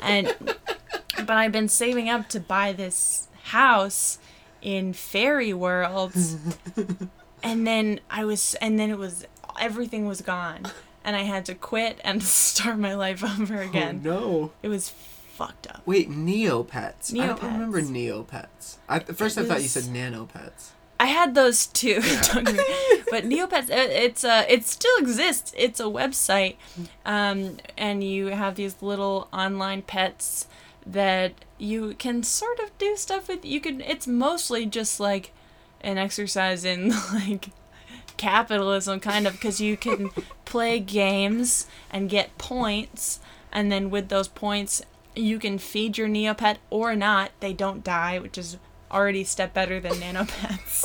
[0.02, 0.34] And
[1.16, 4.18] but I've been saving up to buy this house
[4.62, 6.12] in Fairy World.
[7.42, 9.26] and then I was and then it was
[9.60, 10.66] everything was gone.
[11.04, 14.02] And I had to quit and start my life over again.
[14.04, 14.52] Oh no!
[14.62, 15.82] It was fucked up.
[15.86, 17.16] Wait, Neopets.
[17.18, 18.78] I don't remember Neopets.
[18.88, 20.70] I, at first, It I thought you was- said Nanopets.
[20.98, 22.00] I had those too,
[22.32, 22.58] don't me-
[23.10, 25.52] but Neopets, it, it's uh, it still exists.
[25.54, 26.56] It's a website,
[27.04, 30.46] um, and you have these little online pets
[30.86, 33.44] that you can sort of do stuff with.
[33.44, 33.80] You can.
[33.80, 35.32] It's mostly just like
[35.80, 37.50] an exercise in like
[38.16, 40.10] capitalism, kind of, because you can
[40.44, 43.20] play games and get points,
[43.52, 44.82] and then with those points,
[45.14, 47.32] you can feed your Neopet or not.
[47.40, 48.58] They don't die, which is
[48.90, 50.84] already a step better than nanopets.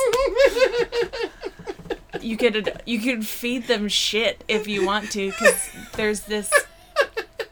[2.21, 6.51] you could you could feed them shit if you want to because there's this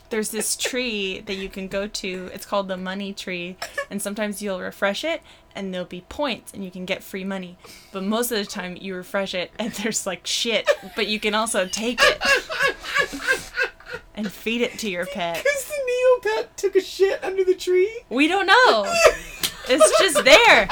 [0.09, 2.29] there's this tree that you can go to.
[2.33, 3.57] It's called the money tree.
[3.89, 5.21] And sometimes you'll refresh it
[5.55, 7.57] and there'll be points and you can get free money.
[7.91, 10.69] But most of the time you refresh it and there's like shit.
[10.95, 12.21] But you can also take it
[14.15, 15.43] and feed it to your pet.
[15.43, 18.01] Because the Neopet took a shit under the tree.
[18.09, 18.85] we don't know.
[19.71, 20.67] It's just there.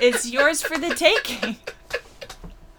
[0.00, 1.56] It's yours for the taking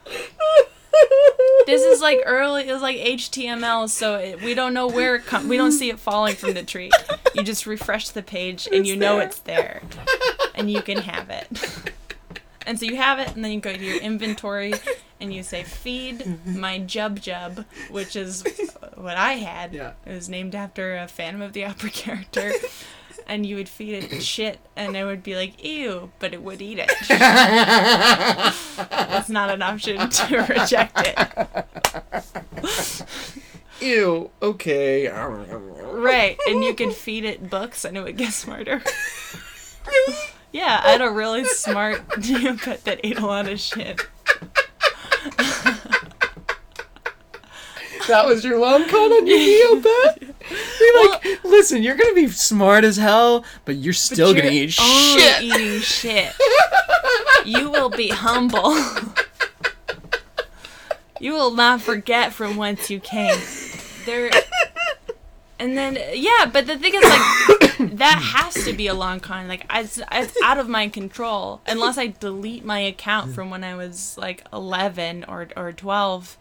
[1.67, 5.47] this is like early it's like html so it, we don't know where it comes
[5.47, 6.89] we don't see it falling from the tree.
[7.35, 9.25] You just refresh the page and It's you know there.
[9.27, 9.81] it's there.
[10.55, 11.47] And you can have it.
[12.65, 14.73] And so you have it and then you go to your inventory
[15.21, 18.43] and you say feed my jub jub which is
[18.95, 19.73] what i had.
[19.73, 19.93] Yeah.
[20.05, 22.51] it was named after a phantom of the opera character
[23.27, 26.61] and you would feed it shit and it would be like ew but it would
[26.61, 26.91] eat it
[29.11, 31.17] it's not an option to reject it
[33.79, 34.31] Ew.
[34.41, 35.07] Okay.
[35.07, 38.81] Right, and you could feed it books and it would get smarter.
[40.51, 44.07] Yeah, I had a really smart Neopet that ate a lot of shit.
[48.07, 49.27] That was your long con on?
[49.27, 54.71] You're like, listen, you're gonna be smart as hell, but you're still But gonna eat
[54.71, 55.41] shit.
[55.41, 56.33] eating shit.
[57.45, 58.75] You will be humble.
[61.19, 63.39] You will not forget from whence you came.
[64.05, 64.29] There
[65.59, 69.47] and then yeah, but the thing is like that has to be a long con.
[69.47, 73.75] Like it's, it's out of my control unless I delete my account from when I
[73.75, 76.37] was like 11 or or 12.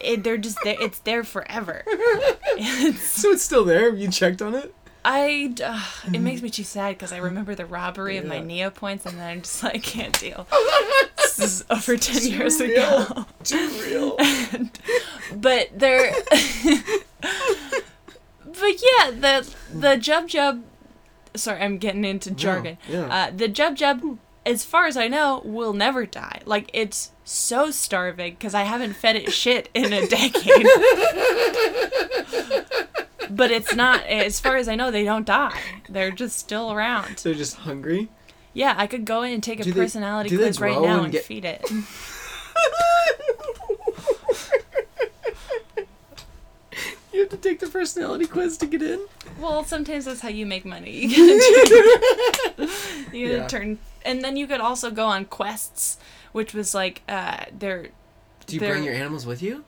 [0.00, 0.76] It, they're just there.
[0.80, 1.82] It's there forever.
[1.86, 3.94] It's, So it's still there.
[3.94, 4.74] You checked on it?
[5.08, 5.80] I uh,
[6.12, 8.42] it makes me too sad because I remember the robbery of my Yeah.
[8.44, 10.48] Neo points, and then I'm just like, I can't deal.
[11.16, 13.02] this is over ten Too years real.
[13.02, 13.26] ago.
[13.44, 14.16] Too real.
[15.36, 16.12] but there
[18.72, 20.62] but yeah the the jub jub
[21.34, 22.78] sorry i'm getting into jargon.
[22.88, 23.06] yeah.
[23.06, 26.40] uh, the jub jub as far as i know will never die.
[26.44, 30.66] Like it's so starving because i haven't fed it shit in a decade.
[33.28, 35.60] But it's not as far as i know they don't die.
[35.88, 37.16] They're just still around.
[37.18, 38.08] They're just hungry.
[38.54, 40.96] yeah i could go in and take a Do they- personality they quiz right now
[40.98, 41.60] and and get- feed it
[47.16, 49.00] You have to take the personality quiz to get in.
[49.40, 51.06] Well, sometimes that's how you make money.
[51.16, 51.68] You gotta
[52.58, 52.68] turn,
[53.12, 53.46] you gotta Yeah.
[53.48, 55.96] turn, and then you could also go on quests,
[56.32, 57.88] which was like, uh, they're.
[58.46, 59.64] Do you They're- bring your animals with you?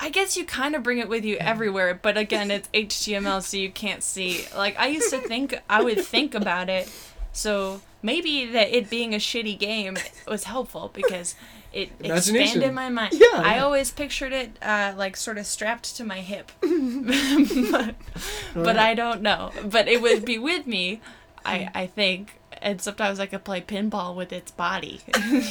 [0.00, 3.56] I guess you kind of bring it with you everywhere, but again, it's HTML, so
[3.58, 4.46] you can't see.
[4.56, 6.90] Like I used to think, I would think about it,
[7.34, 11.34] so maybe that it being a shitty game was helpful because
[11.72, 13.12] it expanded my mind.
[13.14, 13.64] Yeah, I yeah.
[13.64, 17.94] always pictured it uh, like sort of strapped to my hip, but,
[18.54, 19.50] but I don't know.
[19.64, 21.00] But it would be with me,
[21.44, 22.38] I I think.
[22.62, 25.00] And sometimes I could play pinball with its body.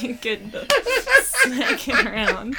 [0.00, 0.66] you could
[1.22, 2.56] smack it around.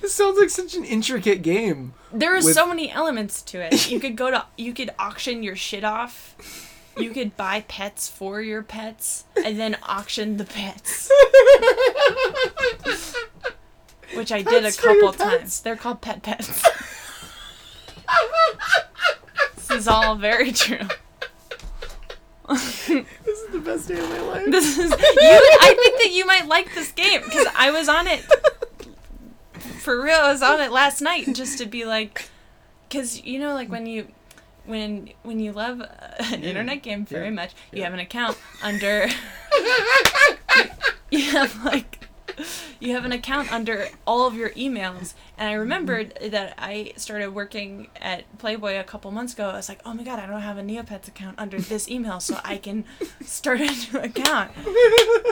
[0.00, 1.94] This sounds like such an intricate game.
[2.12, 3.90] There are With- so many elements to it.
[3.90, 6.34] You could go to you could auction your shit off.
[6.96, 11.10] You could buy pets for your pets and then auction the pets,
[14.14, 15.60] which I did a Pets couple times.
[15.60, 16.62] They're called pet pets.
[19.56, 20.88] this is all very true.
[22.48, 24.44] This is the best day of my life.
[24.50, 24.96] This is you.
[24.96, 28.24] I think that you might like this game because I was on it
[29.86, 30.18] for real.
[30.18, 32.28] I was on it last night just to be like,
[32.88, 34.08] because you know, like when you.
[34.66, 35.86] When when you love uh,
[36.32, 36.48] an Yeah.
[36.50, 37.30] internet game very Yeah.
[37.30, 39.06] much, you have an account under.
[41.10, 42.08] you have like,
[42.80, 47.28] you have an account under all of your emails, and I remembered that I started
[47.34, 49.48] working at Playboy a couple months ago.
[49.50, 52.20] I was like, oh my god, I don't have a Neopets account under this email,
[52.20, 52.84] so I can
[53.24, 54.50] start a new account.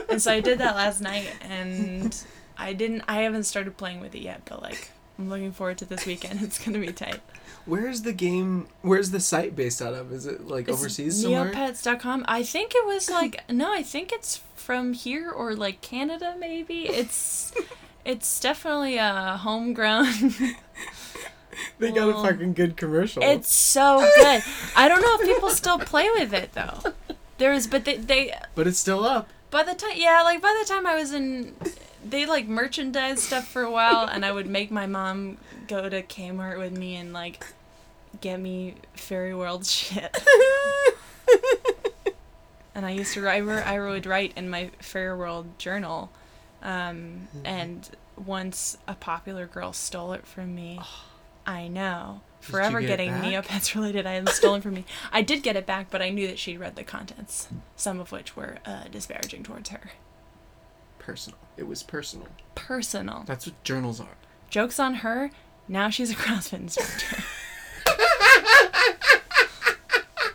[0.09, 2.16] And so I did that last night, and
[2.57, 3.03] I didn't.
[3.09, 6.41] I haven't started playing with it yet, but like I'm looking forward to this weekend.
[6.43, 7.21] It's gonna be tight.
[7.67, 8.69] Where's the game?
[8.83, 10.12] Where's the site based out of?
[10.12, 11.53] Is it like It's overseas somewhere?
[11.53, 12.25] Neopets.com.
[12.29, 16.89] I think it was like no, I think it's from here or like Canada maybe.
[16.89, 17.53] It's
[18.05, 20.07] it's definitely a homegrown.
[21.79, 23.23] They got a fucking good commercial.
[23.23, 24.43] it's so good.
[24.75, 26.93] I don't know if people still play with it though.
[27.39, 29.29] There's but they they but it's still up.
[29.51, 31.55] by the time yeah like by the time I was in
[32.05, 36.02] they like merchandise stuff for a while and I would make my mom go to
[36.02, 37.44] Kmart with me and like
[38.20, 40.16] get me Fairy World shit.
[42.74, 46.11] and I used to write, I would write in my Fairy World journal,
[46.62, 50.80] um, and once a popular girl stole it from me.
[51.46, 52.20] I know.
[52.40, 53.12] Did Forever get getting?
[53.12, 54.84] Neopets related items stolen from me.
[55.12, 58.12] I did get it back, but I knew that she'd read the contents, some of
[58.12, 59.90] which were uh, disparaging towards her.
[60.98, 61.38] Personal.
[61.57, 62.28] It was personal.
[62.55, 63.22] Personal.
[63.26, 64.16] That's what journals are.
[64.50, 65.30] Joke's on her.
[65.68, 67.22] Now she's a CrossFit instructor.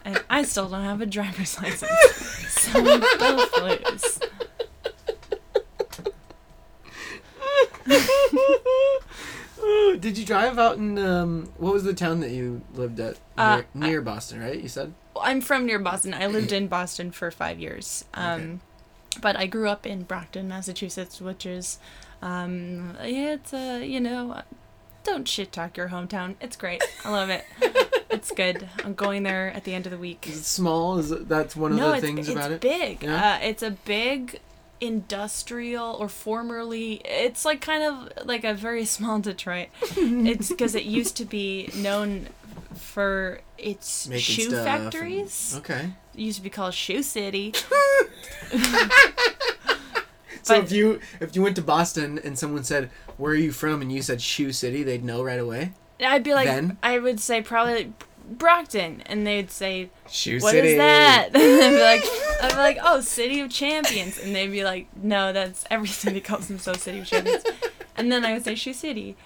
[0.05, 1.91] and I still don't have a driver's license.
[2.49, 4.19] So we both lose.
[9.61, 13.17] Oh, Did you drive out in um what was the town that you lived at
[13.37, 14.59] Uh, near, near Boston, right?
[14.59, 14.93] You said?
[15.21, 16.13] I'm from near Boston.
[16.13, 18.05] I lived in Boston for five years.
[18.13, 18.61] Um,
[19.21, 21.79] But I grew up in Brockton, Massachusetts, which is,
[22.21, 24.41] um, yeah, it's a, you know,
[25.03, 26.35] don't shit talk your hometown.
[26.41, 26.83] It's great.
[27.03, 27.43] I love it.
[28.09, 28.69] it's good.
[28.83, 30.27] I'm going there at the end of the week.
[30.27, 30.97] Is it small?
[30.99, 32.61] Is it, that's one of no, the things it's about it?
[32.61, 33.03] big.
[33.03, 33.33] Yeah?
[33.35, 34.39] Uh, it's a big
[34.81, 40.85] industrial or formerly it's like kind of like a very small detroit it's because it
[40.85, 42.25] used to be known
[42.75, 45.89] for its Making shoe stuff and- factories Okay.
[46.19, 47.53] It used to be called shoe city
[50.41, 53.51] So But- if you if you went to Boston and someone said, "Where are you
[53.51, 55.73] from?" and you said Shoe City, they'd know right away.
[56.03, 56.77] i'd be like Then?
[56.81, 57.91] i would say probably
[58.31, 60.77] brockton and they'd say Shoe "What is City.
[60.77, 62.03] that i'd be like
[62.43, 66.21] i'd be like oh city of champions and they'd be like no that's every city
[66.21, 67.43] calls themselves city of champions
[67.97, 69.17] and then i would say shoe city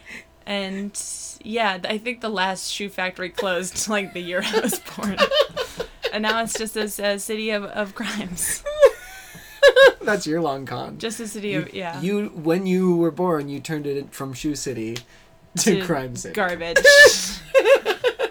[0.47, 0.99] and
[1.43, 5.15] yeah i think the last shoe factory closed like the year i was born
[6.13, 8.63] and now it's just this uh, city of, of crimes
[10.01, 10.97] That's your long con.
[10.97, 14.55] just a city of yeah You when you were born, you turned it from Shoe
[14.55, 14.95] City
[15.57, 16.33] to, To Crime City.
[16.33, 16.75] garbage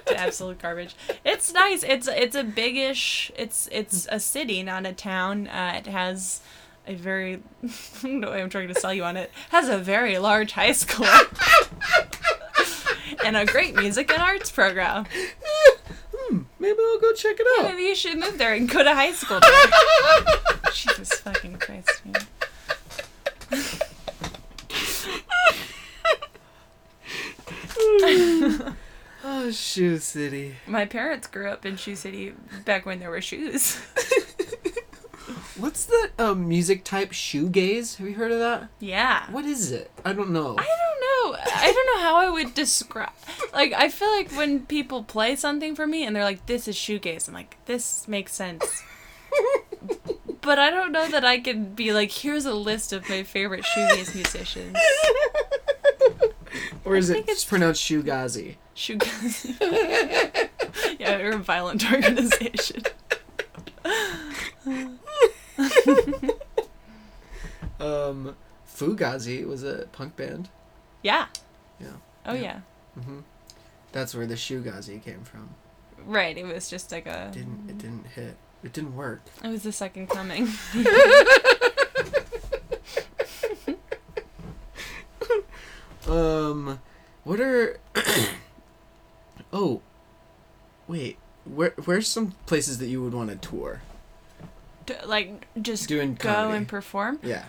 [0.06, 1.82] to absolute garbage it's nice.
[1.82, 3.30] It's it's a bigish.
[3.36, 5.46] It's it's a city, not a town.
[5.48, 6.40] Uh, it has
[6.86, 7.42] a very.
[8.04, 9.30] no way I'm trying to sell you on it.
[9.50, 11.06] Has a very large high school.
[13.24, 15.06] and a great music and arts program.
[16.62, 17.64] Maybe I'll go check it out.
[17.72, 19.40] Maybe you should move there and go to high school.
[20.72, 22.22] Jesus fucking Christ, man.
[29.24, 30.54] oh, Shoe City.
[30.68, 32.32] My parents grew up in Shoe City
[32.64, 33.74] back when there were shoes.
[35.56, 37.96] What's the um, music type shoegaze?
[37.96, 38.68] Have you heard of that?
[38.78, 39.28] Yeah.
[39.32, 39.90] What is it?
[40.04, 40.54] I don't know.
[40.56, 40.91] I don't
[41.38, 41.52] know.
[41.54, 43.10] I don't know how I would describe.
[43.52, 46.76] Like, I feel like when people play something for me and they're like, "This is
[46.76, 48.82] shoegaze," I'm like, "This makes sense."
[50.40, 53.64] but I don't know that I can be like, "Here's a list of my favorite
[53.64, 54.76] shoegaze musicians."
[56.84, 58.56] or is it it's- pronounced shoegazi?
[58.76, 60.48] Shoegaze.
[60.98, 62.82] yeah, we're a violent organization.
[67.80, 70.48] Um, Fugazi was a punk band.
[71.02, 71.26] Yeah.
[71.80, 71.88] Yeah.
[72.26, 72.60] Oh Yeah.
[72.96, 73.02] yeah.
[73.02, 73.20] hmm
[73.92, 75.50] That's where the shoegazi came from.
[76.04, 76.36] Right.
[76.36, 77.26] It was just like a.
[77.26, 78.36] It didn't it didn't hit.
[78.64, 79.22] It didn't work.
[79.42, 80.48] It was the second coming.
[86.06, 86.80] Um,
[87.24, 87.78] what are?
[89.52, 89.80] oh,
[90.88, 91.16] wait.
[91.44, 93.82] Where where's some places that you would want to tour?
[94.86, 96.58] D- like just Doing go comedy.
[96.58, 97.18] and perform.
[97.22, 97.44] Yeah,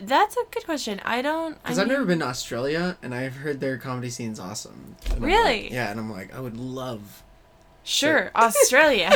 [0.00, 1.00] That's a good question.
[1.04, 1.54] I don't.
[1.56, 4.96] I because I've never been to Australia, and I've heard their comedy scene's awesome.
[5.06, 5.72] And I'm like- Really?
[5.72, 7.22] yeah, and I'm like, I would love.
[7.84, 9.10] Sure, Australia.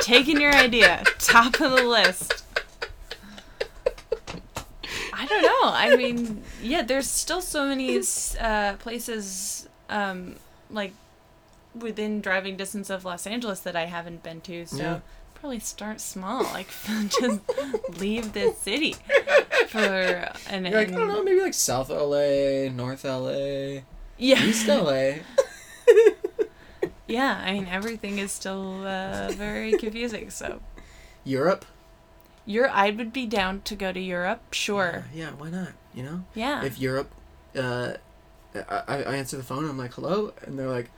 [0.00, 2.44] Taking your idea, top of the list.
[5.14, 5.70] I don't know.
[5.72, 8.00] I mean, yeah, there's still so many
[8.40, 10.36] uh, places, um,
[10.70, 10.92] like
[11.74, 14.66] within driving distance of Los Angeles that I haven't been to.
[14.66, 15.00] So Yeah.
[15.42, 16.44] Probably start small.
[16.44, 16.68] Like
[17.20, 17.40] just
[18.00, 18.94] leave this city
[19.68, 19.78] for
[20.48, 20.64] an.
[20.64, 23.80] You're like, I don't know, maybe like South LA, North LA,
[24.16, 24.42] Yeah.
[24.44, 25.14] East LA.
[27.08, 27.42] Yeah.
[27.44, 30.30] I mean, everything is still uh, very confusing.
[30.30, 30.60] So.
[31.24, 31.66] Europe.
[32.46, 35.04] You're, I would be down to go to Europe, sure.
[35.12, 35.72] Yeah, why not?
[35.92, 36.64] You know, Yeah.
[36.64, 37.10] if Europe,
[37.54, 37.94] uh,
[38.54, 39.64] I, I I answer the phone.
[39.64, 40.90] And I'm like, hello, and they're like,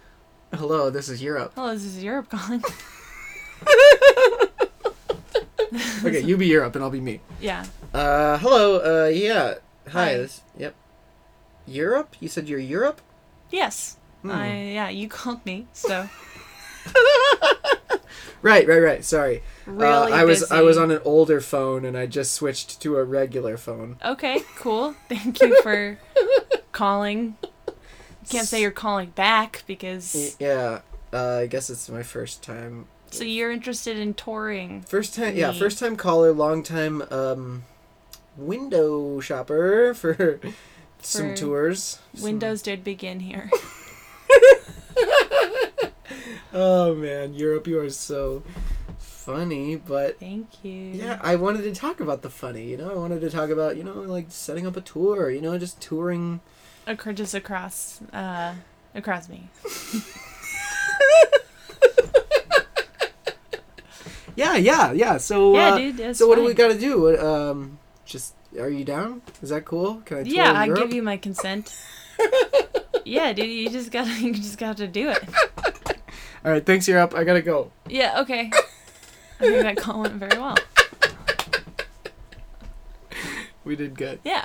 [0.54, 1.52] hello, this is Europe.
[1.56, 2.62] Hello, this is Europe calling.
[6.04, 7.20] Okay, you be Europe, and I'll be me.
[7.40, 7.64] yeah.
[7.92, 9.04] Uh, hello.
[9.06, 9.54] Uh, yeah.
[9.88, 9.90] Hi.
[9.90, 10.16] Hi.
[10.16, 10.40] This.
[10.56, 10.74] Yep.
[11.66, 12.16] Europe.
[12.20, 13.00] You said you're Europe.
[13.50, 13.96] Yes.
[14.22, 14.30] Hmm.
[14.30, 16.08] I yeah, you called me, so
[18.42, 18.68] Right.
[18.68, 18.78] Right.
[18.82, 19.04] Right.
[19.04, 19.42] Sorry.
[19.64, 22.96] really uh, I was I was on an older phone, and I just switched to
[22.96, 23.96] a regular phone.
[24.04, 24.94] Okay, cool.
[25.08, 25.98] Thank you for
[26.72, 27.36] calling.
[28.28, 30.80] Can't say you're calling back because Yeah.
[31.12, 32.86] Uh, I guess it's my first time.
[33.14, 34.82] So you're interested in touring.
[34.82, 35.36] First time.
[35.36, 35.52] Yeah.
[35.52, 36.32] First time caller.
[36.32, 37.02] Long time.
[37.10, 37.64] Um,
[38.36, 40.40] window shopper for.
[41.00, 41.98] Some For tours.
[42.14, 43.50] Some- Windows did begin here.
[46.56, 48.44] Oh man, Europe, you are so
[48.98, 50.70] funny, but Thank you.
[50.72, 52.64] yeah, I wanted to talk about the funny.
[52.70, 55.30] You know, I wanted to talk about you know like setting up a tour.
[55.30, 56.40] You know, just touring.
[56.86, 58.54] Acro- just across uh
[58.94, 59.48] across me.
[64.36, 65.16] Yeah, yeah, yeah.
[65.18, 67.16] So Yeah, uh, dude, so what do we got to do?
[67.18, 69.22] Um, just are you down?
[69.42, 70.02] Is that cool?
[70.04, 71.74] Can I Yeah, I give you my consent.
[73.04, 75.22] yeah, dude, you just gotta you just gotta do it.
[76.44, 77.14] All right, thanks, Europe.
[77.14, 77.72] I gotta go.
[77.88, 78.50] Yeah, okay.
[79.40, 80.56] I think that call went very well.
[83.64, 84.20] We did good.
[84.24, 84.44] Yeah.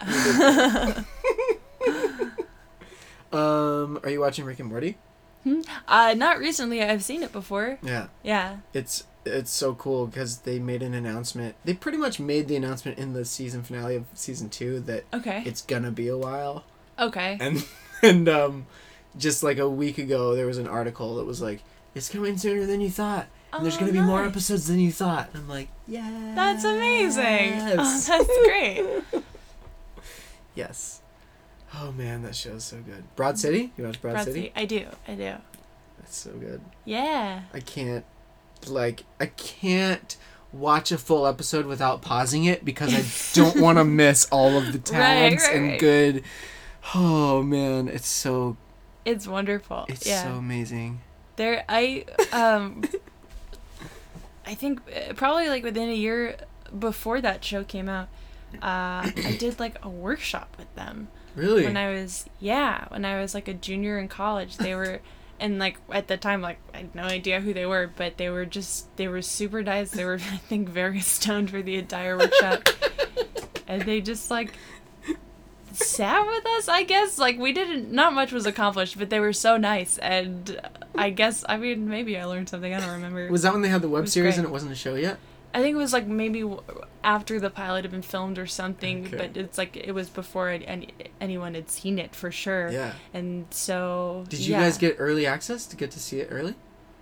[3.31, 4.97] Um, are you watching Rick and Morty?
[5.43, 5.61] Hmm?
[5.87, 6.81] uh, not recently.
[6.83, 7.77] I've seen it before.
[7.83, 8.57] Yeah, Yeah.
[8.73, 11.55] it's it's so cool because they made an announcement.
[11.65, 15.43] They pretty much made the announcement in the season finale of season two that Okay.
[15.45, 16.63] it's gonna be a while.
[16.97, 17.37] Okay.
[17.39, 17.65] and
[18.01, 18.65] and um
[19.17, 21.61] just like a week ago there was an article that was like
[21.95, 24.91] it's coming sooner than you thought and there's Oh, gonna be more episodes than you
[24.91, 27.53] thought i'm like yeah That's amazing.
[27.79, 29.21] Oh, that's great.
[30.55, 31.01] yes
[31.75, 34.53] oh man that show's so good broad city you watch broad, Broad city City.
[34.55, 34.85] I do.
[35.07, 35.33] I do.
[35.99, 37.41] that's so good Yeah.
[37.53, 38.05] i can't
[38.67, 40.17] like i can't
[40.51, 43.03] watch a full episode without pausing it because i
[43.39, 45.79] don't want to miss all of the Right, tags right, and right.
[45.79, 46.23] good
[46.95, 48.57] oh man it's so
[49.05, 49.85] It's wonderful.
[49.87, 50.23] it's yeah.
[50.23, 51.01] so amazing
[51.35, 52.83] There, I um,
[54.45, 56.35] I think uh, probably like within a year
[56.77, 58.07] before that show came out,
[58.55, 63.21] uh, I did like a workshop with them really when I was yeah when I
[63.21, 64.57] was like a junior in college.
[64.57, 64.99] They were
[65.39, 68.29] and like at the time like I had no idea who they were, but they
[68.29, 69.91] were just they were super nice.
[69.91, 72.69] They were I think very stoned for the entire workshop.
[73.67, 74.53] and they just like
[75.71, 77.17] sat with us, I guess.
[77.17, 80.59] Like we didn't not much was accomplished, but they were so nice and
[80.95, 82.73] I guess I mean maybe I learned something.
[82.73, 83.29] I don't remember.
[83.29, 84.39] Was that when they had the web series great.
[84.39, 85.17] and it wasn't a show yet?
[85.53, 86.43] I think it was like maybe
[87.03, 89.17] after the pilot had been filmed or something, Okay.
[89.17, 90.89] but it's like it was before any,
[91.19, 92.69] anyone had seen it for sure.
[92.69, 92.93] Yeah.
[93.13, 94.61] And so Did you yeah.
[94.61, 96.55] guys get early access to get to see it early?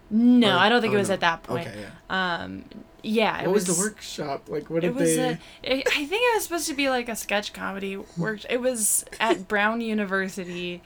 [0.10, 1.16] No, Or- I don't think oh, it was no.
[1.16, 1.68] at that point.
[1.68, 2.36] Okay, yeah.
[2.44, 2.64] Um,
[3.04, 4.70] yeah, it What was, was, the workshop like?
[4.70, 5.24] What did It was they?
[5.30, 8.42] a, it, I think it was supposed to be like a sketch comedy work.
[8.50, 10.82] It was at Brown University.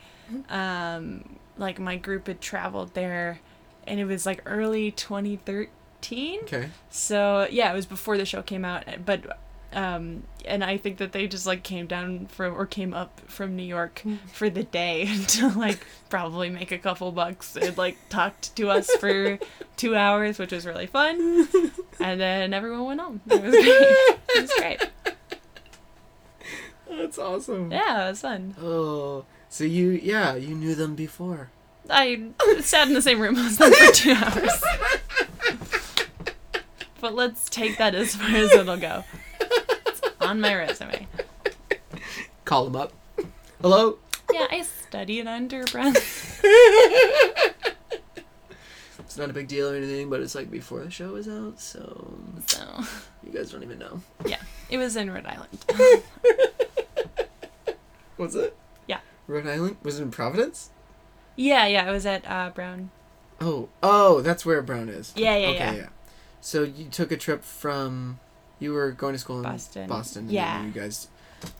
[0.48, 3.40] Um, like my group had traveled there,
[3.86, 5.68] and it was like early 2013.
[6.10, 6.68] Okay.
[6.90, 9.38] So yeah, it was before the show came out, but
[9.72, 13.56] um, and I think that they just like came down from or came up from
[13.56, 15.78] New York for the day to like
[16.10, 19.38] probably make a couple bucks and like talked to us for
[19.76, 21.48] two hours, which was really fun.
[22.00, 23.20] And then everyone went home.
[23.30, 24.18] It was great.
[24.34, 24.90] It was great.
[26.90, 27.70] That's awesome.
[27.70, 28.56] Yeah, it was fun.
[28.60, 31.50] Oh, so you yeah you knew them before.
[31.88, 32.30] I
[32.60, 34.64] sat in the same room as them for two hours.
[37.02, 39.02] But let's take that as far as it'll go.
[39.40, 41.08] It's on my resume.
[42.44, 42.92] Call them up.
[43.60, 43.98] Hello.
[44.32, 45.94] Yeah, I studied under Brown.
[49.00, 51.60] It's not a big deal or anything, but it's like before the show was out,
[51.60, 52.14] so
[52.46, 52.62] So
[53.26, 54.00] you guys don't even know.
[54.24, 54.38] Yeah,
[54.70, 55.58] it was in Rhode Island.
[58.16, 58.56] Was it?
[58.86, 59.00] Yeah.
[59.26, 60.70] Rhode Island was it in Providence?
[61.34, 62.90] Yeah, yeah, it was at uh, Brown.
[63.40, 65.12] Oh, oh, that's where Brown is.
[65.16, 65.88] Yeah, yeah, okay, yeah.
[66.42, 68.18] So you took a trip from,
[68.58, 69.88] you were going to school in Boston.
[69.88, 70.22] Boston.
[70.24, 70.64] and Yeah.
[70.64, 71.08] you guys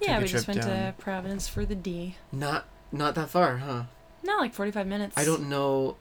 [0.01, 0.69] Yeah, we just went down.
[0.71, 2.17] to Providence for the D.
[2.31, 3.85] not not that far, huh?
[4.23, 5.17] Not like 45 minutes.
[5.17, 5.97] I don't know,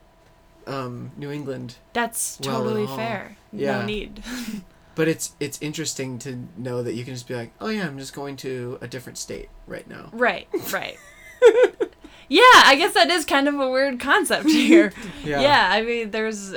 [0.68, 2.98] um, New England, That's well totally all.
[2.98, 3.38] fair.
[3.54, 3.80] Yeah.
[3.80, 4.22] No need.
[4.96, 7.98] but it's it's interesting to know that you can just be like, oh yeah, I'm
[7.98, 10.10] just going to a different state right now.
[10.12, 10.98] right, right.
[12.30, 14.92] yeah, I guess that is kind of a weird concept here.
[15.24, 15.42] yeah.
[15.42, 15.70] yeah.
[15.72, 16.54] I mean, there's.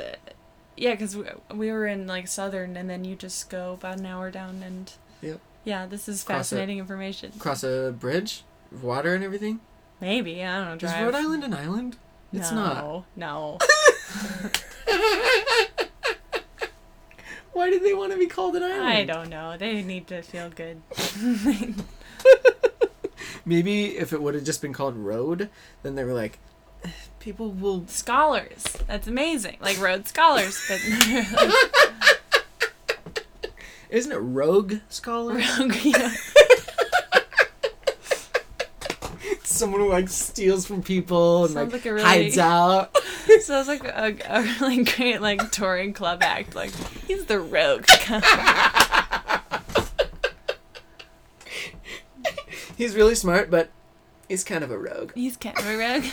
[0.77, 4.07] Yeah, because we, we were in like southern, and then you just go about an
[4.07, 4.93] hour down, and.
[5.23, 5.41] Yep.
[5.65, 7.33] Yeah, this is Cross fascinating information.
[7.39, 8.45] Cross a bridge,
[8.83, 9.61] water and everything.
[10.01, 10.89] Maybe I don't know.
[10.89, 11.97] Is Rhode Island an island?
[12.33, 12.77] It's not.
[12.85, 13.59] no, No.
[17.53, 18.83] Why did they want to be called an island?
[18.83, 19.57] I don't know.
[19.57, 20.83] They need to feel good.
[23.47, 25.51] Maybe if it would have just been called road,
[25.83, 26.39] then they were like, "Eh,
[27.21, 27.87] people will.
[27.89, 28.65] scholars.
[28.87, 29.57] That's amazing.
[29.61, 30.81] Like Rhodes scholars, but
[33.91, 35.39] Isn't it rogue scholar?
[35.39, 36.15] yeah.
[39.45, 42.97] Someone who like steals from people and Sounds like, really- hides out.
[43.41, 46.57] sounds like a, a really great like touring club act.
[46.57, 46.73] Like
[47.07, 47.87] he's the rogue.
[52.77, 53.71] He's really smart, but
[54.29, 55.13] he's kind of a rogue.
[55.15, 56.05] he's kind of a rogue.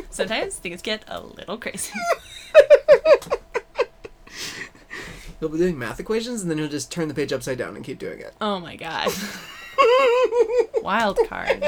[0.10, 1.92] Sometimes things get a little crazy.
[5.40, 7.84] He'll be doing math equations and then he'll just turn the page upside down and
[7.84, 8.32] keep doing it.
[8.40, 9.10] Oh my god.
[10.82, 11.62] Wild card.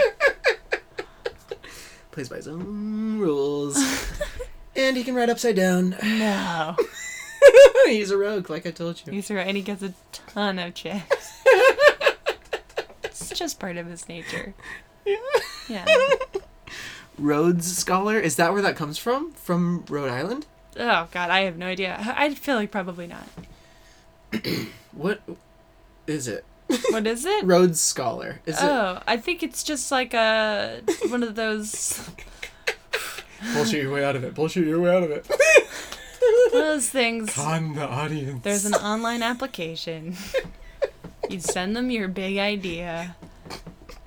[2.10, 3.76] Plays by his own rules.
[4.74, 5.90] and he can write upside down.
[6.02, 6.76] No.
[7.84, 9.12] he's a rogue, like I told you.
[9.12, 11.42] He's right, and he gets a ton of chicks.
[13.04, 14.54] It's just part of his nature.
[15.68, 15.84] Yeah.
[17.18, 18.18] Rhodes Scholar?
[18.18, 19.32] Is that where that comes from?
[19.32, 20.46] From Rhode Island?
[20.78, 21.96] Oh god, I have no idea.
[22.16, 23.26] I feel like probably not.
[24.92, 25.20] What
[26.08, 26.44] is it?
[26.90, 27.44] What is it?
[27.46, 28.40] Rhodes Scholar.
[28.46, 32.10] Is it oh, I think it's just like a one of those
[33.54, 34.34] bullshit your way out of it?
[34.34, 35.28] Bullshit your way out of it.
[35.28, 37.32] one of those things.
[37.32, 38.42] Con the audience.
[38.42, 40.16] There's an online application.
[41.30, 43.14] You send them your big idea,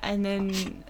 [0.01, 0.83] and then,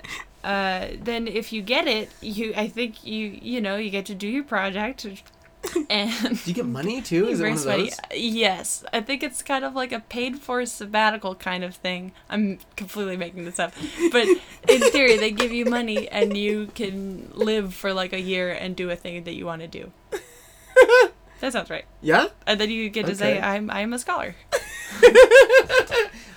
[0.44, 4.16] uh, then if you get it, you I think you you know you get to
[4.16, 5.06] do your project,
[5.90, 7.28] and Do you get money too?
[7.28, 7.84] Is it one brings of money.
[7.90, 8.00] those?
[8.20, 12.14] Yes, I think it's kind of like a paid for sabbatical kind of thing.
[12.30, 13.74] I'm completely making this up,
[14.12, 14.28] but
[14.68, 18.76] in theory, they give you money and you can live for like a year and
[18.76, 19.92] do a thing that you want to do.
[21.42, 21.86] That sounds right.
[22.02, 22.28] Yeah?
[22.46, 24.36] And then you get to say, "I'm I'm a scholar."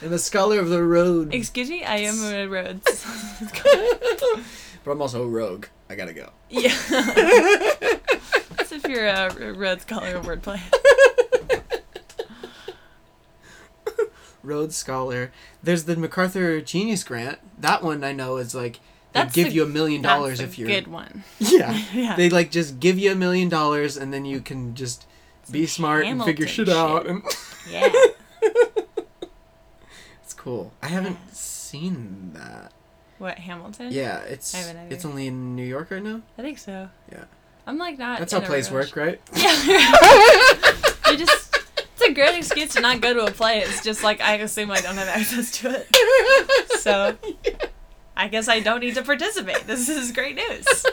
[0.05, 1.32] I'm a scholar of the road.
[1.34, 3.07] Excuse me, I am a Rhodes.
[4.84, 5.64] But I'm also a rogue.
[5.88, 6.28] I gotta go.
[6.50, 6.68] yeah.
[8.59, 10.61] As if you're a Rhodes scholar of wordplay.
[14.42, 15.32] Rhodes Scholar.
[15.62, 17.38] There's the MacArthur Genius Grant.
[17.59, 18.80] That one I know is like
[19.12, 21.24] That's give the- you a million dollars if you're a good one.
[21.38, 21.82] yeah.
[21.94, 22.14] Yeah.
[22.16, 25.07] They like just give you a million dollars and then you can just
[25.50, 27.22] be smart and figure shit, Hamilton out and
[27.70, 27.90] yeah.
[30.45, 30.72] Cool.
[30.82, 32.72] I haven't seen that.
[33.18, 33.88] What Hamilton?
[33.90, 36.20] Yeah, it's I it's only in New York right now.
[36.36, 36.90] I think so.
[37.11, 37.24] Yeah.
[37.66, 38.18] I'm like not.
[38.18, 38.95] That's how plays rush.
[38.95, 39.20] work, right?
[39.34, 41.11] Yeah.
[41.11, 41.57] you just.
[41.78, 43.61] It's a great excuse to not go to a play.
[43.61, 46.70] It's just like I assume I don't have access to it.
[46.80, 47.16] So
[48.16, 49.66] I guess I don't need to participate.
[49.66, 50.86] This is great news.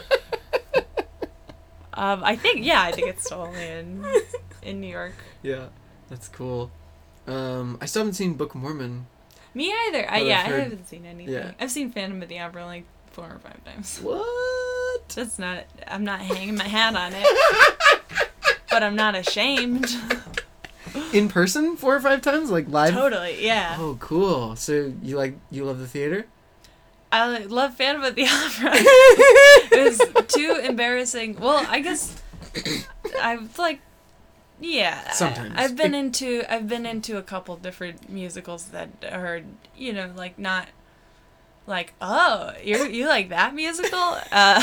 [1.94, 4.04] Um, I think yeah, I think it's still only in
[4.62, 5.14] in New York.
[5.42, 5.66] Yeah,
[6.08, 6.70] that's cool.
[7.26, 9.06] Um, I still haven't seen Book of Mormon.
[9.54, 10.10] Me either.
[10.10, 11.32] I, yeah, heard- I haven't seen anything.
[11.34, 11.52] yeah.
[11.60, 13.98] I've seen Phantom of the Opera like four or five times.
[14.00, 15.08] What?
[15.14, 15.64] That's not.
[15.86, 18.28] I'm not hanging my hat on it,
[18.70, 19.94] but I'm not ashamed.
[21.12, 22.94] In person, four or five times, like live.
[22.94, 23.76] totally, yeah.
[23.78, 24.56] Oh, cool.
[24.56, 26.26] So you like you love the theater?
[27.10, 28.70] I love Phantom of the Opera.
[28.74, 31.36] it was too embarrassing.
[31.38, 32.14] Well, I guess
[33.22, 33.80] I've like,
[34.62, 35.02] yeah.
[35.08, 35.54] I- Sometimes.
[35.56, 39.42] I've been into I've been into a couple different musicals that are
[39.76, 40.68] you know like not
[41.66, 44.18] like oh you you like that musical.
[44.32, 44.60] Uh,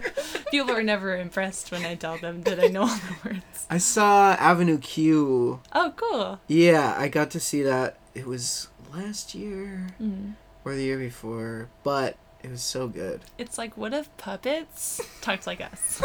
[0.50, 3.66] people are never impressed when I tell them that I know all the words.
[3.70, 5.60] I saw Avenue Q.
[5.72, 6.40] Oh, cool.
[6.48, 7.98] Yeah, I got to see that.
[8.14, 10.34] It was last year Mm.
[10.64, 13.20] or the year before, but it was so good.
[13.38, 16.02] It's like what if puppets talked like us?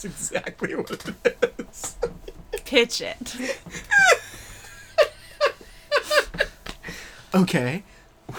[0.00, 1.96] That's exactly what it is.
[2.64, 3.36] Pitch it.
[7.34, 7.82] Okay,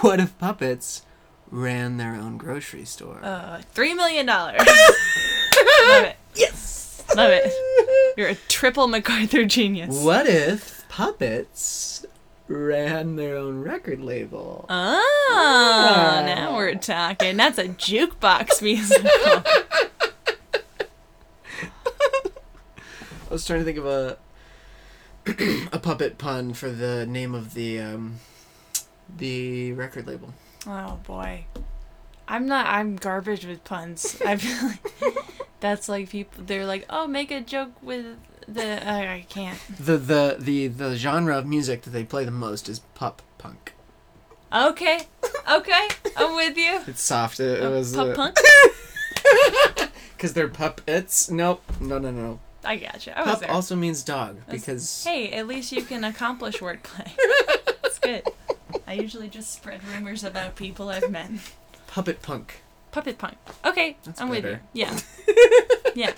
[0.02, 1.04] what if puppets
[1.52, 3.20] ran their own grocery store?
[3.24, 4.58] Uh, three million dollars.
[5.88, 6.18] Love it.
[6.34, 7.04] yes.
[7.16, 8.18] Love it.
[8.18, 10.04] You're a triple MacArthur genius.
[10.04, 12.06] What if puppets
[12.48, 14.66] ran their own record label?
[14.68, 17.38] Oh, now we're talking.
[17.38, 19.44] That's a jukebox musical.
[23.32, 24.18] I was trying to think of a
[25.72, 28.16] a puppet pun for the name of the um
[29.18, 30.34] the record label.
[30.68, 31.46] Oh boy,
[32.28, 32.66] I'm not.
[32.68, 34.22] I'm garbage with puns.
[34.26, 35.16] I feel like
[35.62, 36.44] that's like people.
[36.46, 38.18] They're like, oh, make a joke with
[38.50, 38.86] the.
[38.86, 39.58] I I can't.
[39.80, 43.72] The the the the genre of music that they play the most is pop punk.
[44.54, 45.04] Okay,
[45.50, 46.82] okay, I'm with you.
[46.88, 47.40] It's soft.
[47.40, 48.38] It, it Uh, was Pop punk.
[50.18, 51.32] because they're puppets.
[51.32, 51.64] Nope.
[51.80, 52.42] No no no.
[52.64, 53.18] I gotcha.
[53.18, 53.52] I was Pup there.
[53.52, 57.12] also means dog That's- because Hey, at least you can accomplish wordplay.
[57.84, 58.24] It's good.
[58.88, 61.30] I usually just spread rumors about people I've met.
[61.88, 62.62] puppet punk.
[62.92, 63.36] Puppet punk.
[63.66, 64.60] Okay, That's I'm with you.
[64.74, 64.98] Yeah.
[65.96, 66.14] Yeah.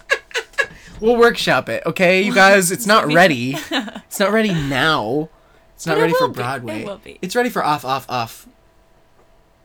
[1.00, 2.72] We'll workshop it, okay, you guys.
[2.72, 3.56] It's not ready.
[3.58, 5.30] It's not ready now.
[5.76, 6.40] It's not it ready for will be.
[6.40, 6.84] It Broadway.
[6.86, 7.20] will be.
[7.24, 8.48] It's ready for off, off, off,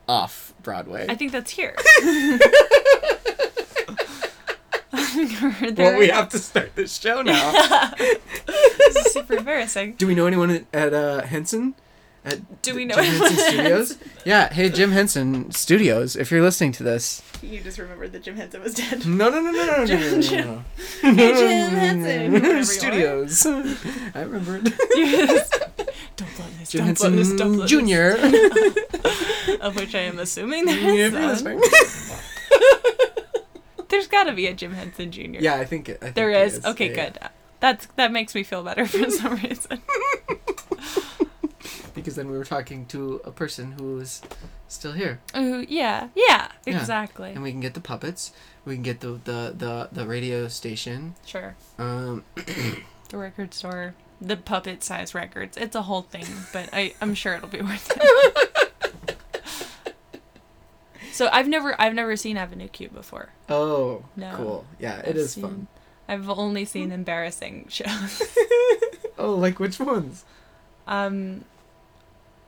[0.08, 1.06] off Broadway.
[1.10, 1.76] I think that's here.
[5.76, 7.92] well, we have to start this show now.
[8.46, 9.94] This is super embarrassing.
[9.94, 11.74] Do we know anyone at uh, Henson?
[12.24, 13.98] At Do we know Jim Henson Studios?
[14.24, 14.52] Yeah.
[14.52, 16.16] Hey, Jim Henson Studios.
[16.16, 19.06] If you're listening to this, You just remembered that Jim Henson was dead.
[19.06, 20.64] no, no, no, no, no, no, Jim- no, no, Jim- no.
[21.02, 22.64] Hey, Jim Henson, whatever you are.
[22.64, 23.46] Studios.
[23.46, 24.72] I remembered.
[24.94, 25.50] Yes.
[26.16, 26.70] Don't blow this.
[26.70, 27.28] Jim don't blow this.
[27.28, 28.16] Don't Henson blow Junior.
[28.16, 29.58] This.
[29.60, 31.54] Of which I am assuming there If you're some.
[31.56, 31.60] listening.
[33.88, 35.38] There's got to be a Jim Henson Jr.
[35.40, 35.98] Yeah, I think it.
[36.00, 36.64] I think There it is.
[36.64, 37.10] Okay, Yeah, yeah.
[37.10, 37.18] good.
[37.60, 39.82] That's that makes me feel better for some reason.
[41.94, 44.22] Because then we were talking to a person who is
[44.68, 46.78] still here, Ooh, yeah, yeah, Yeah.
[46.80, 47.32] exactly.
[47.32, 48.32] and we can get the puppets.
[48.64, 51.16] We can get the the the, the radio station.
[51.26, 51.56] Sure.
[51.78, 52.24] Um,
[53.08, 55.56] The record store, the puppet size records.
[55.56, 58.47] It's a whole thing, but I I'm sure it'll be worth it.
[61.18, 63.26] so I've never I've never seen Avenue Q before.
[63.48, 64.32] oh, No.
[64.36, 64.64] cool.
[64.78, 65.66] Yeah, it I've is seen- fun.
[66.10, 68.22] I've only seen embarrassing shows.
[69.20, 70.24] Oh, like which ones?
[70.86, 71.44] Um,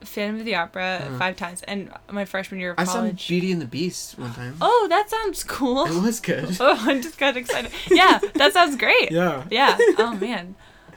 [0.02, 1.18] Phantom of the Opera Uh-huh.
[1.18, 3.14] five times, and my freshman year of college.
[3.14, 3.28] I saw.
[3.28, 4.54] Beauty and the Beast one time.
[4.60, 5.84] oh, that sounds cool.
[5.86, 6.56] It was good.
[6.60, 7.72] Oh, I just got excited.
[7.90, 9.10] Yeah, that sounds great.
[9.10, 9.44] Yeah.
[9.50, 9.76] Yeah.
[9.98, 10.54] Oh man.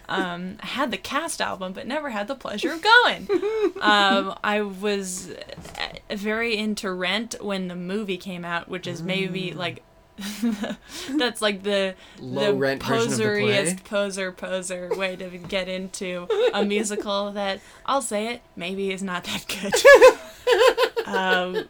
[0.10, 3.28] Um, I had the cast album, but never had the pleasure of going.
[3.82, 9.52] Um, I was uh, very into Rent when the movie came out, which is maybe
[9.52, 9.56] Mm.
[9.56, 9.84] like
[11.18, 16.28] that's like the Low the rent of the poseriest poser poser way to get into
[16.54, 21.08] a musical that I'll say it maybe is not that good.
[21.08, 21.68] um,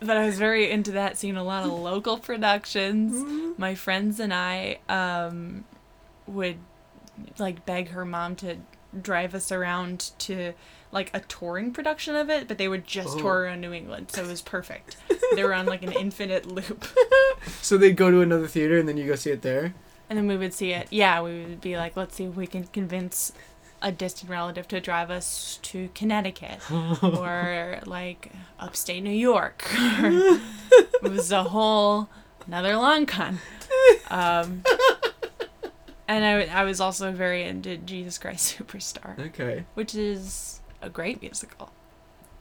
[0.00, 3.56] but I was very into that, seeing a lot of local productions.
[3.58, 5.64] My friends and I um,
[6.26, 6.56] would
[7.38, 8.56] like beg her mom to
[9.00, 10.52] drive us around to
[10.92, 13.20] like a touring production of it, but they would just Oh.
[13.20, 14.96] tour around New England, so it was perfect.
[15.36, 16.86] they were on like an infinite loop.
[17.62, 19.72] So they'd go to another theater and then you go see it there.
[20.10, 20.88] And then we would see it.
[20.90, 23.32] Yeah, we would be like, let's see if we can convince
[23.80, 26.58] a distant relative to drive us to Connecticut
[27.02, 29.64] or like upstate New York.
[29.72, 32.08] it was a whole
[32.46, 33.38] another long con.
[34.10, 34.62] Um,
[36.10, 39.64] and I, I was also very into Jesus Christ Superstar, Okay.
[39.74, 41.72] which is a great musical.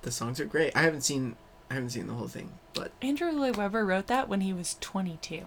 [0.02, 0.76] The songs are great.
[0.76, 1.36] I haven't seen
[1.70, 4.76] I haven't seen the whole thing, but Andrew Lloyd Webber wrote that when he was
[4.82, 5.44] 22.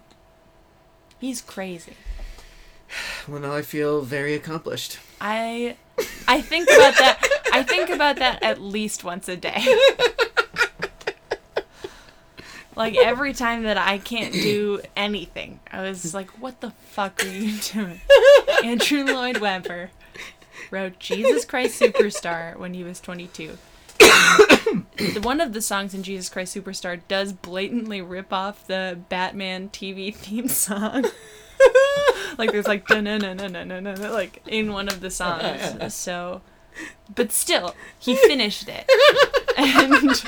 [1.19, 1.95] He's crazy.
[3.29, 4.99] well now I feel very accomplished.
[5.21, 5.77] I
[6.29, 9.63] I think about that I think about that at least once a day.
[12.75, 17.29] Like every time that I can't do anything, I was like, "What the fuck are
[17.29, 18.01] you doing?"
[18.65, 19.91] Andrew Lloyd Webber
[20.71, 23.59] wrote "Jesus Christ Superstar" when he was 22.
[25.23, 30.15] One of the songs in "Jesus Christ Superstar" does blatantly rip off the Batman TV
[30.15, 31.05] theme song.
[32.39, 35.95] like there's like na na na na na na like in one of the songs.
[35.95, 36.41] So,
[37.15, 38.89] but still, he finished it,
[39.59, 40.25] and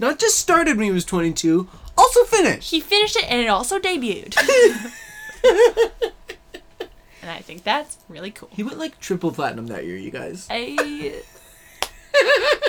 [0.00, 2.70] Not just started when he was 22, also finished.
[2.70, 4.34] he finished it, and it also debuted.
[7.22, 8.48] and I think that's really cool.
[8.52, 10.46] He went like triple platinum that year, you guys.
[10.50, 11.20] I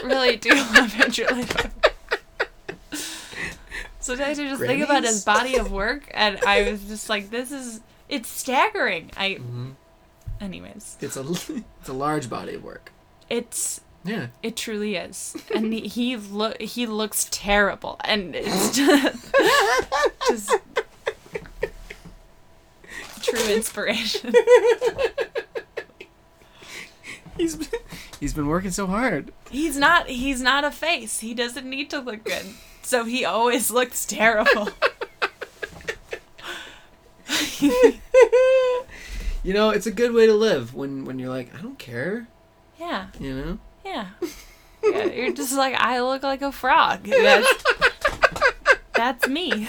[0.03, 1.71] really do love Andrew Lloyd.
[3.99, 7.51] Sometimes I just think about his body of work, and I was just like, "This
[7.51, 7.79] is
[8.09, 9.75] it's staggering." I, Mhm.
[10.41, 11.21] anyways, It's a
[11.79, 12.91] it's a large body of work.
[13.29, 14.27] it's Yeah.
[14.41, 19.31] It truly is, and he lo- he looks terrible, and it's just,
[20.27, 20.55] just
[23.21, 24.33] true inspiration.
[27.37, 27.79] He's been,
[28.19, 29.31] he's been working so hard.
[29.51, 31.19] He's not he's not a face.
[31.19, 32.45] He doesn't need to look good,
[32.81, 34.69] so he always looks terrible.
[39.43, 42.27] You know, it's a good way to live when when you're like, I don't care.
[42.79, 43.59] Yeah, You know.
[43.86, 44.07] Yeah,
[44.84, 45.05] yeah.
[45.05, 47.03] You're just like I look like a frog.
[47.03, 47.63] That's,
[48.93, 49.67] that's me.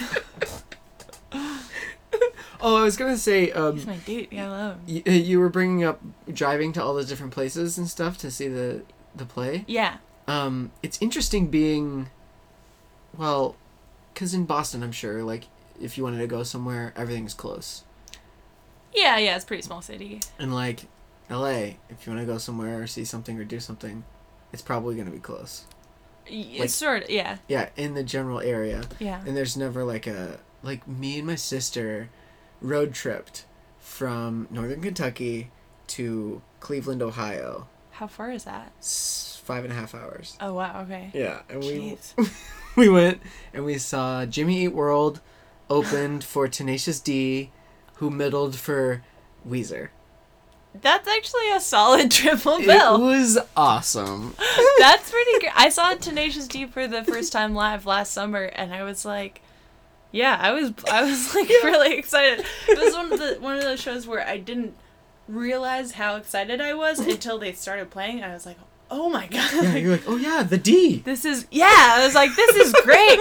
[2.65, 4.27] Oh, I was gonna say, um, He's my dude.
[4.31, 5.03] Yeah, I love him.
[5.05, 5.99] you, you were bringing up
[6.31, 8.83] driving to all those different places and stuff to see the
[9.15, 9.65] the play.
[9.67, 9.97] Yeah,
[10.27, 12.09] Um, it's interesting being,
[13.17, 13.55] well,
[14.13, 15.43] because in Boston, I'm sure, like,
[15.81, 17.83] if you wanted to go somewhere, everything's close.
[18.95, 19.35] yeah, yeah.
[19.35, 20.21] It's a pretty small city.
[20.39, 20.85] And like,
[21.29, 24.03] L.A., if you want to go somewhere or see something or do something,
[24.51, 25.65] it's probably gonna be close.
[26.25, 28.83] It's Like- sort of yeah, Yeah, in the general area.
[28.99, 29.21] yeah.
[29.25, 32.09] And there's never like a like me and my sister
[32.61, 33.45] road tripped
[33.79, 35.51] from northern Kentucky
[35.87, 37.67] to Cleveland, Ohio.
[37.91, 38.71] How far is that?
[39.43, 40.37] Five and a half hours.
[40.39, 40.81] Oh wow.
[40.83, 41.11] Okay.
[41.13, 41.97] Yeah, and we
[42.77, 43.21] we went
[43.53, 45.19] and we saw Jimmy Eat World
[45.69, 47.51] opened for Tenacious D,
[47.95, 49.03] who middled for
[49.47, 49.89] Weezer.
[50.81, 52.95] That's actually a solid triple bill.
[52.95, 54.35] It was awesome.
[54.79, 55.51] That's pretty good.
[55.55, 59.41] I saw Tenacious D for the first time live last summer, and I was like,
[60.11, 62.45] yeah, I was, I was like really excited.
[62.67, 64.75] It was one of the one of those shows where I didn't
[65.27, 68.23] realize how excited I was until they started playing.
[68.23, 68.57] I was like,
[68.91, 70.97] oh my god, Yeah, you're like, oh yeah, the D.
[71.05, 71.95] this is yeah.
[71.97, 73.19] I was like, this is great.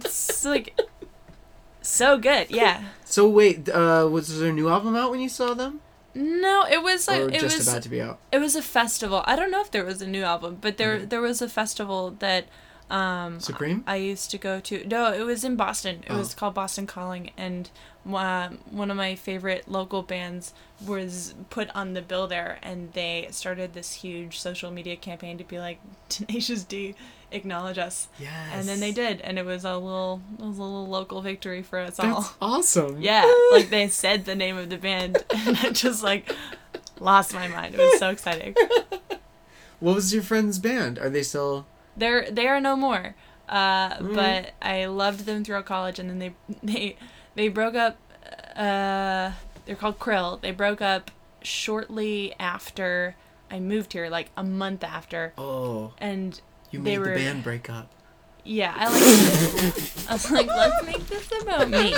[0.00, 0.78] It's like
[1.82, 2.50] so good.
[2.50, 2.84] Yeah.
[3.04, 5.80] So wait, uh, was there a new album out when you saw them,
[6.16, 8.18] No, it was like or it just was about to be out?
[8.32, 9.22] It was a festival.
[9.26, 11.10] I don't know if there was a new album, but there Mhm.
[11.10, 12.46] there was a festival that
[12.88, 13.82] um Supreme?
[13.86, 14.86] I used to go to.
[14.86, 16.04] No, it was in Boston.
[16.06, 16.38] It was Oh.
[16.38, 17.68] called Boston Calling and
[18.06, 20.54] um, one of my favorite local bands
[20.86, 25.44] was put on the bill there and they started this huge social media campaign to
[25.44, 26.94] be like Tenacious D
[27.36, 28.08] acknowledge us.
[28.18, 28.32] Yes.
[28.52, 31.62] And then they did and it was a little it was a little local victory
[31.62, 32.34] for us all.
[32.40, 33.00] Awesome.
[33.00, 36.34] Yeah, like they said the name of the band, and I just like
[36.98, 37.74] lost my mind.
[37.74, 38.54] It was so exciting.
[39.78, 40.98] What was your friend's band?
[40.98, 41.66] Are they still?
[41.98, 43.14] They're they are no more,
[43.46, 44.14] uh, Mm.
[44.14, 46.96] but I loved them throughout college, and then they they
[47.34, 47.98] they broke up.
[48.56, 49.32] Uh,
[49.66, 50.40] they're called Krill.
[50.40, 51.10] They broke up
[51.42, 53.16] shortly after
[53.50, 56.40] I moved here, like a month after, Oh, and
[56.78, 57.90] you They made were- the band break up.
[58.44, 60.08] yeah, I like.
[60.08, 61.94] I was like, let's make this about me.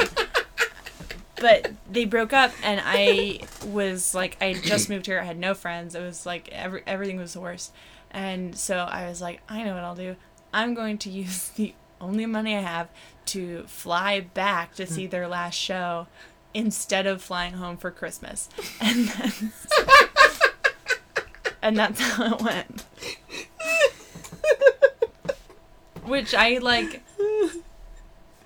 [1.40, 5.20] But they broke up, and I was like, I had just moved here.
[5.20, 5.94] I had no friends.
[5.94, 7.72] It was like every everything was the worst,
[8.10, 10.16] and so I was like, I know what I'll do.
[10.52, 12.88] I'm going to use the only money I have
[13.26, 16.06] to fly back to see their last show
[16.54, 18.48] instead of flying home for Christmas.
[18.80, 19.52] And then
[21.62, 22.84] and that's how it went.
[26.08, 27.02] Which I like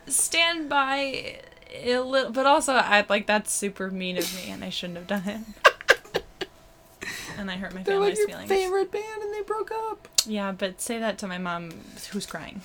[0.07, 1.41] stand by
[1.75, 5.07] a little, but also I like that's super mean of me, and I shouldn't have
[5.07, 6.47] done it.
[7.39, 8.49] and I hurt my They're like family's your feelings.
[8.49, 10.09] favorite band, and they broke up.
[10.27, 11.73] Yeah, but say that to my mom,
[12.11, 12.61] who's crying.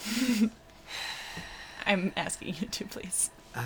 [1.86, 3.30] I'm asking you to, please.
[3.56, 3.62] Uh,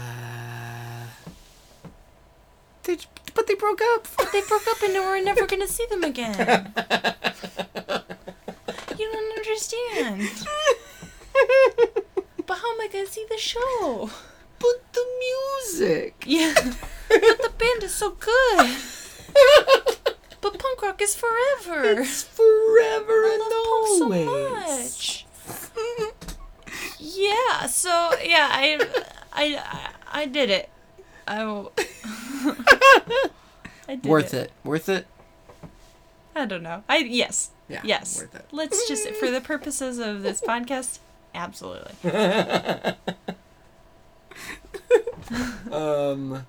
[2.84, 2.98] they,
[3.34, 4.08] but they broke up.
[4.18, 6.74] But they broke up and we're never gonna see them again.
[8.98, 10.22] You don't understand.
[12.48, 14.10] But how am I gonna see the show?
[14.60, 16.24] But the music.
[16.28, 16.54] Yeah,
[17.10, 18.76] but the band is so good.
[20.42, 22.02] But punk rock is forever.
[22.02, 23.54] It's forever I and love
[24.10, 24.94] punk always.
[24.96, 25.26] so much.
[27.00, 27.90] Yeah, so
[28.24, 28.80] yeah, I,
[29.32, 29.62] I,
[30.12, 30.70] I, I did it.
[31.28, 31.68] I.
[33.88, 34.52] did Worth it.
[34.64, 35.06] Worth it.
[36.36, 36.84] I don't know.
[36.90, 37.82] I yes, Yeah.
[37.84, 38.20] yes.
[38.20, 38.46] Worth it.
[38.52, 40.98] Let's just for the purposes of this podcast,
[41.34, 41.94] absolutely.
[45.72, 46.46] Um.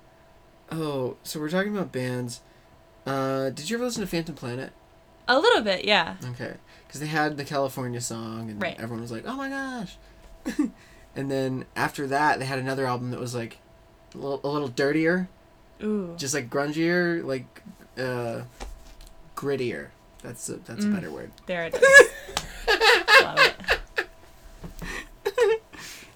[0.71, 2.41] Oh, so we're talking about bands.
[3.05, 4.71] Uh, did you ever listen to Phantom Planet?
[5.27, 6.15] A little bit, yeah.
[6.31, 6.55] Okay,
[6.87, 8.75] because they had the California song, and Right.
[8.77, 9.97] everyone was like, "Oh my gosh!"
[11.15, 13.59] and then after that, they had another album that was like
[14.13, 15.29] a little, a little dirtier,
[15.81, 16.15] Ooh.
[16.17, 17.61] just like grungier, like
[17.97, 18.41] uh,
[19.35, 19.89] grittier.
[20.23, 20.91] That's a, that's Mm.
[20.91, 21.31] a better word.
[21.45, 22.09] There it is.
[23.21, 23.55] Love it.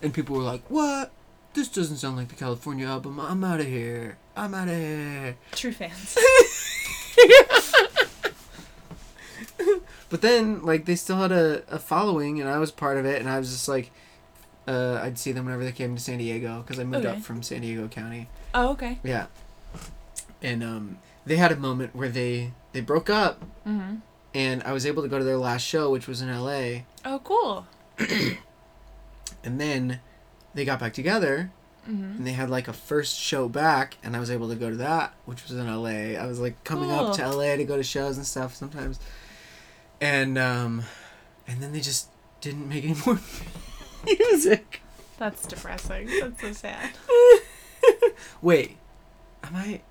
[0.01, 1.11] And people were like, "What?
[1.53, 3.19] This doesn't sound like the California album.
[3.19, 4.17] I'm out of here.
[4.35, 6.17] I'm out of here." True fans.
[10.09, 13.19] But then, like, they still had a, a following, and I was part of it,
[13.19, 13.91] and I was just like,
[14.65, 17.17] uh, I'd see them whenever they came to San Diego, because I moved Okay.
[17.17, 18.29] up from San Diego County.
[18.55, 18.99] Oh, okay.
[19.03, 19.25] Yeah.
[20.41, 23.95] And um, they had a moment where they, they broke up, Mm-hmm.
[24.33, 27.19] and I was able to go to their last show, which was in LA, Oh,
[27.21, 27.67] cool.
[29.47, 30.01] and then
[30.53, 31.51] they got back together,
[31.89, 32.17] Mm-hmm.
[32.17, 34.75] and they had like a first show back, and I was able to go to
[34.75, 36.19] that, which was in LA.
[36.21, 38.99] I was like coming up to LA to go to shows and stuff sometimes,
[40.01, 40.83] and um,
[41.47, 42.09] and then they just
[42.41, 43.17] didn't make any more
[44.05, 44.81] music.
[45.17, 46.09] That's depressing.
[46.19, 46.89] That's so sad.
[48.41, 48.77] Wait,
[49.43, 49.81] am I?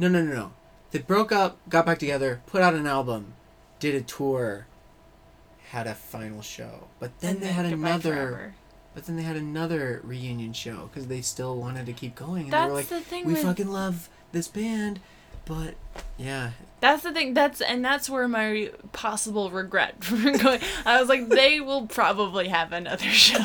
[0.00, 0.52] No, no, no, no.
[0.90, 3.34] They broke up, got back together, put out an album,
[3.78, 4.66] did a tour,
[5.70, 8.12] had a final show, but then And they had another.
[8.14, 8.54] forever.
[8.96, 12.52] But then they had another reunion show because they still wanted to keep going, and
[12.52, 15.00] That's they were like, the thing "We with fucking love this band,"
[15.44, 15.74] but
[16.16, 17.34] yeah, That's the thing.
[17.34, 20.60] That's and that's where my possible regret for going.
[20.86, 23.44] I was like, they will probably have another show,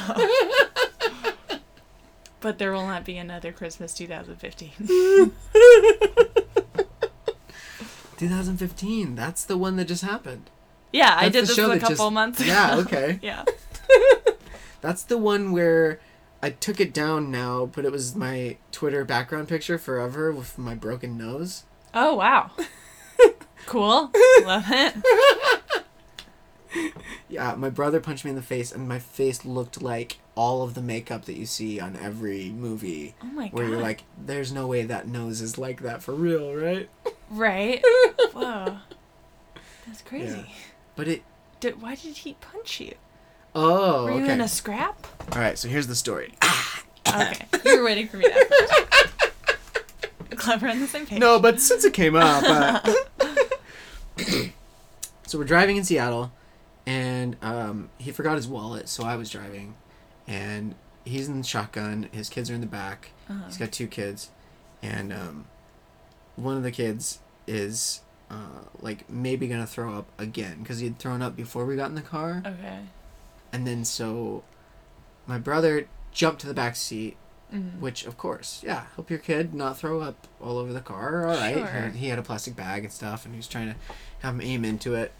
[2.40, 4.72] but there will not be another Christmas 2015.
[8.18, 9.16] 2015.
[9.16, 10.50] That's the one that just happened.
[10.94, 12.48] Yeah, I did this show a couple just- months ago.
[12.50, 13.20] Yeah, okay.
[13.22, 13.44] yeah.
[14.82, 16.00] That's the one where
[16.42, 20.76] I took it down now, but it was my Twitter background picture forever with my
[20.76, 21.64] broken nose.
[21.94, 22.52] Oh wow.
[23.66, 24.12] cool.
[24.44, 24.96] Love it.
[27.32, 30.74] Yeah, my brother punched me in the face, and my face looked like all of
[30.74, 33.16] the makeup that you see on every movie.
[33.24, 33.54] Oh my god.
[33.54, 36.90] Where you're like, there's no way that nose is like that for real, right?
[37.30, 37.82] right.
[38.34, 38.80] Whoa.
[39.88, 40.40] That's crazy.
[40.40, 40.54] Yeah.
[40.98, 41.24] But it.
[41.62, 42.96] Did, why did he punch you?
[43.54, 44.34] Oh, Were you okay.
[44.34, 45.08] in a scrap?
[45.34, 46.34] All right, so here's the story.
[47.08, 47.46] Okay.
[47.66, 48.92] You were waiting for me first.
[50.38, 51.20] Clever on the same page.
[51.20, 52.44] No, but since it came up.
[52.44, 52.94] Uh...
[55.28, 56.32] so we're driving in Seattle,
[56.86, 59.76] and um, he forgot his wallet, so I was driving.
[60.28, 63.10] And he's in the shotgun, his kids are in the back.
[63.30, 63.46] Uh-huh.
[63.48, 64.30] He's got two kids.
[64.82, 65.46] And um,
[66.36, 70.98] one of the kids is uh, like maybe gonna throw up again because he had
[70.98, 72.42] thrown up before we got in the car.
[72.46, 72.80] Okay.
[73.54, 74.44] And then so
[75.28, 77.18] my brother jumped to the back seat
[77.54, 77.80] Mhm.
[77.82, 81.28] which, of course, yeah, help your kid not throw up all over the car.
[81.28, 81.56] All right.
[81.58, 81.66] Sure.
[81.66, 83.76] And he had a plastic bag and stuff, and he was trying to
[84.20, 85.12] have him aim into it.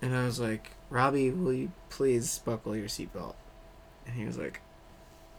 [0.00, 3.34] And I was like, Robbie, will you please buckle your seatbelt?
[4.06, 4.62] And he was like,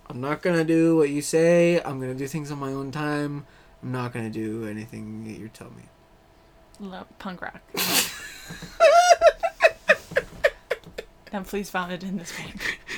[0.08, 1.82] I'm not going to do what you say.
[1.82, 3.48] I'm going to do things on my own time.
[3.82, 5.86] I'm not going to do anything that you tell me.
[6.80, 7.62] Love punk rock.
[11.32, 12.80] now please found it in this bank.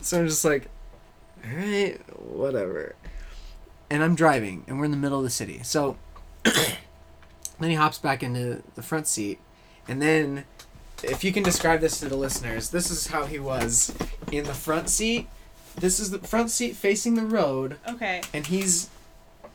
[0.00, 0.66] So I'm just like,
[1.44, 2.96] all right, whatever.
[3.88, 5.60] And I'm driving, and we're in the middle of the city.
[5.62, 5.96] So
[6.42, 9.38] then he hops back into the front seat,
[9.86, 10.44] and then,
[11.04, 13.94] if you can describe this to the listeners, this is how he was
[14.32, 15.28] in the front seat.
[15.76, 18.22] This is the front seat facing the road, Okay.
[18.34, 18.90] and he's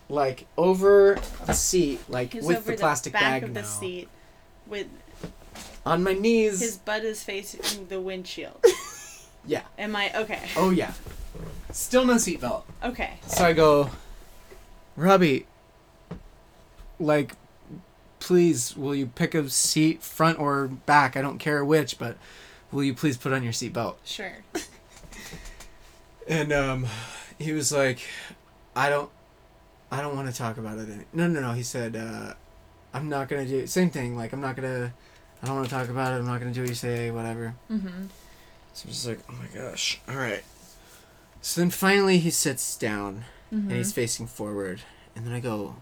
[0.08, 3.62] like over the seat, like with the plastic bag of now.
[3.62, 4.08] the seat.
[4.66, 4.88] with
[5.88, 6.60] On my knees.
[6.60, 8.64] his butt is facing the windshield.
[9.50, 9.62] Yeah.
[9.80, 10.42] Am I okay?
[10.58, 10.92] Oh yeah.
[11.72, 12.64] Still no seatbelt.
[12.84, 13.14] Okay.
[13.28, 13.90] So I go,
[14.98, 15.46] Robbie,
[17.00, 17.32] like,
[18.20, 21.16] please, will you pick a seat, front or back?
[21.16, 22.18] I don't care which, but
[22.74, 23.96] will you please put on your seatbelt?
[24.04, 24.34] Sure.
[26.28, 26.86] And um,
[27.40, 28.00] he was like,
[28.76, 29.10] I don't,
[29.90, 30.90] I don't want to talk about it.
[30.90, 31.54] Any- no, no, no.
[31.54, 32.34] He said, uh,
[32.94, 34.18] I'm not gonna do same thing.
[34.18, 34.94] Like, I'm not gonna,
[35.48, 36.18] I don't want to talk about it.
[36.18, 37.10] I'm not gonna do what you say.
[37.10, 37.56] Whatever.
[37.72, 38.08] Mm-hmm.
[38.74, 40.00] So I'm just like, oh my gosh.
[40.10, 40.44] All right.
[41.42, 43.24] So then finally he sits down
[43.54, 43.70] Mm-hmm.
[43.70, 44.82] and he's facing forward,
[45.16, 45.78] and then I go,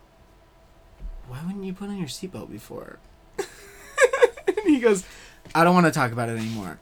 [1.27, 2.99] "Why wouldn't you put on your seatbelt before?"
[4.47, 5.03] and he goes,
[5.55, 6.77] "I don't want to talk about it anymore.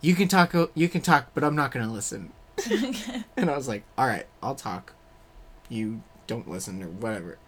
[0.00, 0.52] You can talk.
[0.74, 2.32] You can talk, but I'm not gonna listen."
[3.36, 4.94] and I was like, "All right, I'll talk.
[5.68, 7.38] You don't listen or whatever."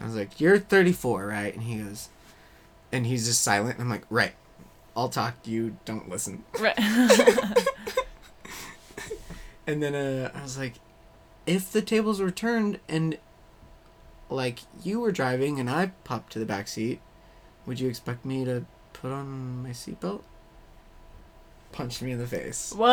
[0.00, 2.10] I was like, "You're 34, right?" And he goes,
[2.94, 3.74] and he's just silent.
[3.74, 4.34] And I'm like, "Right,
[4.96, 5.34] I'll talk.
[5.44, 6.78] You don't listen." right.
[9.66, 10.74] And then uh, I was like,
[11.46, 13.18] if the tables were turned and
[14.28, 17.00] like you were driving and I popped to the back seat,
[17.66, 20.22] would you expect me to put on my seatbelt?
[21.72, 22.72] Punched me in the face.
[22.76, 22.86] Whoa!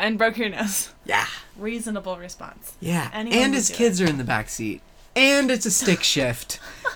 [0.00, 0.92] And broke your nose.
[1.04, 1.26] Yeah.
[1.56, 2.74] Reasonable response.
[2.80, 3.10] Yeah.
[3.12, 4.82] Anyone and his kids are in the back seat.
[5.14, 6.58] And it's a stick shift.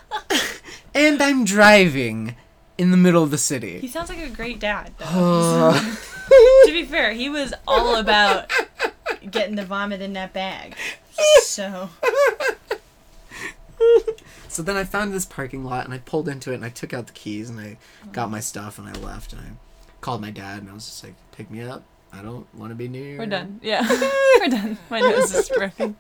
[0.95, 2.37] and I'm driving
[2.79, 3.79] in the middle of the city.
[3.81, 4.93] He sounds like a great dad.
[4.99, 5.79] Though.
[6.33, 8.51] Uh, to be fair, he was all about
[9.31, 10.75] getting the vomit in that bag.
[11.43, 11.91] So
[14.49, 16.93] so then I found this parking lot and I pulled into it and I took
[16.93, 17.79] out the keys and I
[18.13, 19.45] got my stuff and I left and I
[20.01, 21.85] called my dad and I was just like, pick me up.
[22.13, 23.19] I don't want to be near.
[23.19, 23.61] we're done.
[23.63, 23.87] Yeah,
[24.41, 24.77] we're done.
[24.91, 25.97] My nose is broken.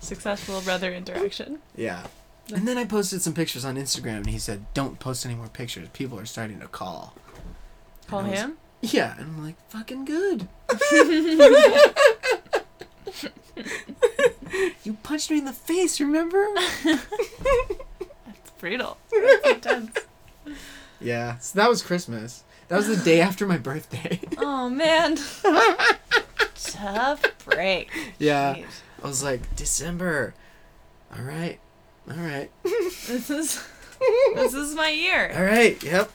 [0.00, 1.60] Successful brother interaction.
[1.76, 2.06] Yeah.
[2.54, 5.48] And then I posted some pictures on Instagram and he said, don't post any more
[5.48, 5.88] pictures.
[5.92, 7.14] People are starting to call.
[8.06, 8.56] Call was- him.
[8.82, 9.14] Yeah.
[9.18, 10.46] And I'm like, fucking good.
[14.84, 16.46] you punched me in the face, remember?
[16.84, 18.96] That's brutal.
[19.10, 19.98] That's intense.
[21.00, 21.38] Yeah.
[21.38, 22.44] So that was Christmas.
[22.68, 24.20] That was the day after my birthday.
[24.38, 25.16] Oh man.
[26.54, 27.90] Tough break.
[28.18, 28.54] yeah.
[28.54, 28.64] Jeez.
[29.02, 30.34] I was like, December.
[31.16, 31.58] All right.
[32.10, 32.50] All right.
[33.06, 33.64] This is
[34.34, 35.32] this is my year.
[35.34, 35.82] All right.
[35.82, 36.10] Yep.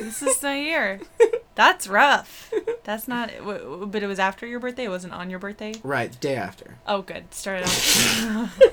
[0.00, 1.00] This is my year.
[1.56, 2.52] That's rough.
[2.84, 3.30] That's not.
[3.44, 4.84] But it was after your birthday.
[4.84, 5.72] It wasn't on your birthday.
[5.82, 6.12] right.
[6.12, 6.76] The day after.
[6.86, 7.32] Oh, good.
[7.34, 8.60] Started off.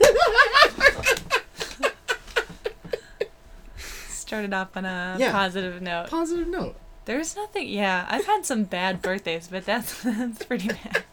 [4.10, 5.32] Started off on a Yeah.
[5.32, 6.10] positive note.
[6.10, 6.76] Positive note.
[7.06, 7.68] There's nothing.
[7.68, 11.04] Yeah, I've had some bad birthdays, but that's that's pretty bad.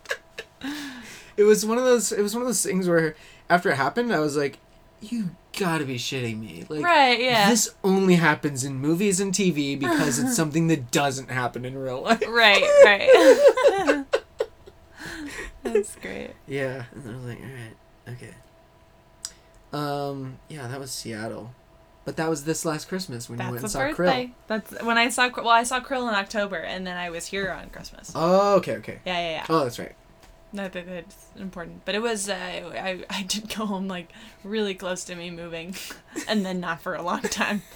[1.36, 2.12] It was one of those.
[2.12, 3.16] It was one of those things where
[3.48, 4.58] after it happened, I was like,
[5.00, 7.20] "You gotta be shitting me!" Like, right?
[7.20, 7.50] Yeah.
[7.50, 12.02] this only happens in movies and TV because it's something that doesn't happen in real
[12.02, 12.22] life.
[12.28, 12.62] Right.
[12.84, 14.04] Right.
[15.62, 16.30] that's great.
[16.46, 18.34] Yeah, and I was like, "All right, okay."
[19.72, 21.52] Um, yeah, that was Seattle,
[22.04, 24.32] but that was this last Christmas when you went and saw Krill.
[24.48, 25.28] That's when I saw.
[25.36, 28.10] Well, I saw Krill in October, and then I was here on Christmas.
[28.14, 29.00] Oh, okay, okay.
[29.04, 29.46] Yeah, yeah, yeah.
[29.48, 29.94] Oh, that's right.
[30.52, 31.84] No, that, that's important.
[31.84, 34.10] But it was, uh, I, I did go home like
[34.42, 35.76] really close to me moving,
[36.28, 37.62] and then not for a long time.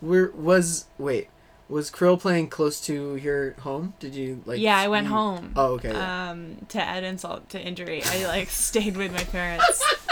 [0.00, 1.28] Where was wait?
[1.68, 3.94] Was Krill playing close to your home?
[3.98, 4.60] Did you like?
[4.60, 5.52] yeah, I went you- home.
[5.56, 5.92] Oh, okay.
[5.92, 6.30] yeah.
[6.30, 9.82] Um, to add insult to injury, I like stayed with my parents.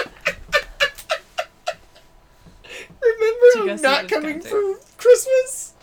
[3.03, 4.51] Remember I'm not coming concert.
[4.51, 5.75] for Christmas?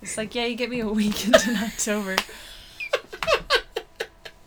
[0.00, 2.16] It's like, yeah, you get me a weekend in October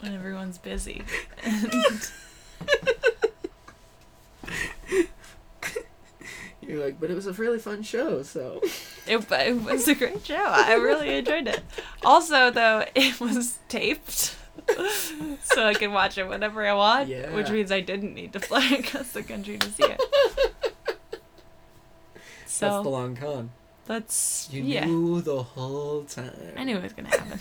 [0.02, 1.04] when everyone's busy.
[1.44, 1.74] And
[6.62, 8.60] You're like, but it was a really fun show, so.
[9.08, 10.36] it, it was a great show.
[10.36, 11.62] I really enjoyed it.
[12.06, 14.36] Also, though, it was taped.
[15.42, 18.64] So I could watch it whenever I want, which means I didn't need to fly
[18.80, 20.02] across the country to see it.
[22.46, 23.52] So That's the long con.
[23.86, 24.86] that's You yeah.
[24.86, 26.54] knew the whole time.
[26.56, 27.40] I knew it was gonna happen.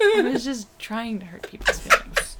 [0.00, 2.36] I was just trying to hurt people's feelings.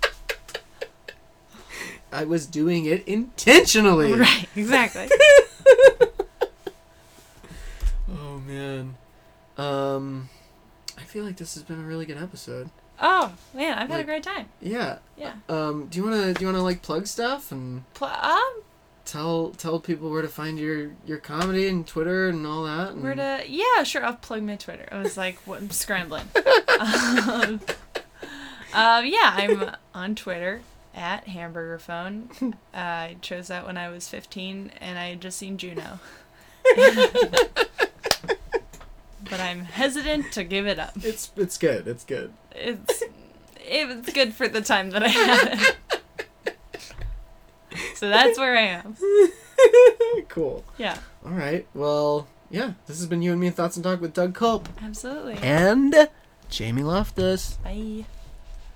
[2.12, 4.12] I was doing it intentionally.
[4.18, 5.08] Right, exactly.
[8.12, 8.96] Oh man.
[9.56, 10.28] Um,
[10.98, 12.70] I feel like this has been a really good episode.
[13.00, 14.48] Oh man, I've had a great time.
[14.60, 14.98] Yeah.
[15.16, 15.34] Yeah.
[15.48, 18.62] Um, do you wanna do you wanna like plug stuff and Pl- um,
[19.10, 22.92] tell tell people where to find your your comedy and Twitter and all that?
[22.92, 23.02] And...
[23.02, 23.42] where to?
[23.46, 24.04] Yeah, sure.
[24.04, 24.88] I'll plug my Twitter.
[24.92, 25.60] I was like, what?
[25.60, 26.28] I'm scrambling.
[26.78, 27.60] um,
[28.72, 30.62] um, yeah, I'm on Twitter
[30.94, 32.30] at Hamburger Phone.
[32.72, 35.98] Uh, I chose that when I was 15, and I had just seen Juno.
[36.76, 37.66] but
[39.40, 40.92] I'm hesitant to give it up.
[41.02, 41.88] It's it's good.
[41.88, 42.32] It's good.
[42.52, 43.02] It's
[43.56, 45.76] it was good for the time that I had it.
[47.94, 48.96] So that's where I am.
[50.28, 50.64] cool.
[50.78, 51.66] Yeah, All right.
[51.74, 52.72] Well, yeah.
[52.86, 55.34] This has been you and me and thoughts and talk with Doug Culp absolutely.
[55.34, 56.08] and
[56.48, 57.58] Jamie Loftus.
[57.62, 58.04] Bye.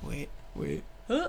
[0.02, 0.84] Wait, wait.
[1.08, 1.28] Huh.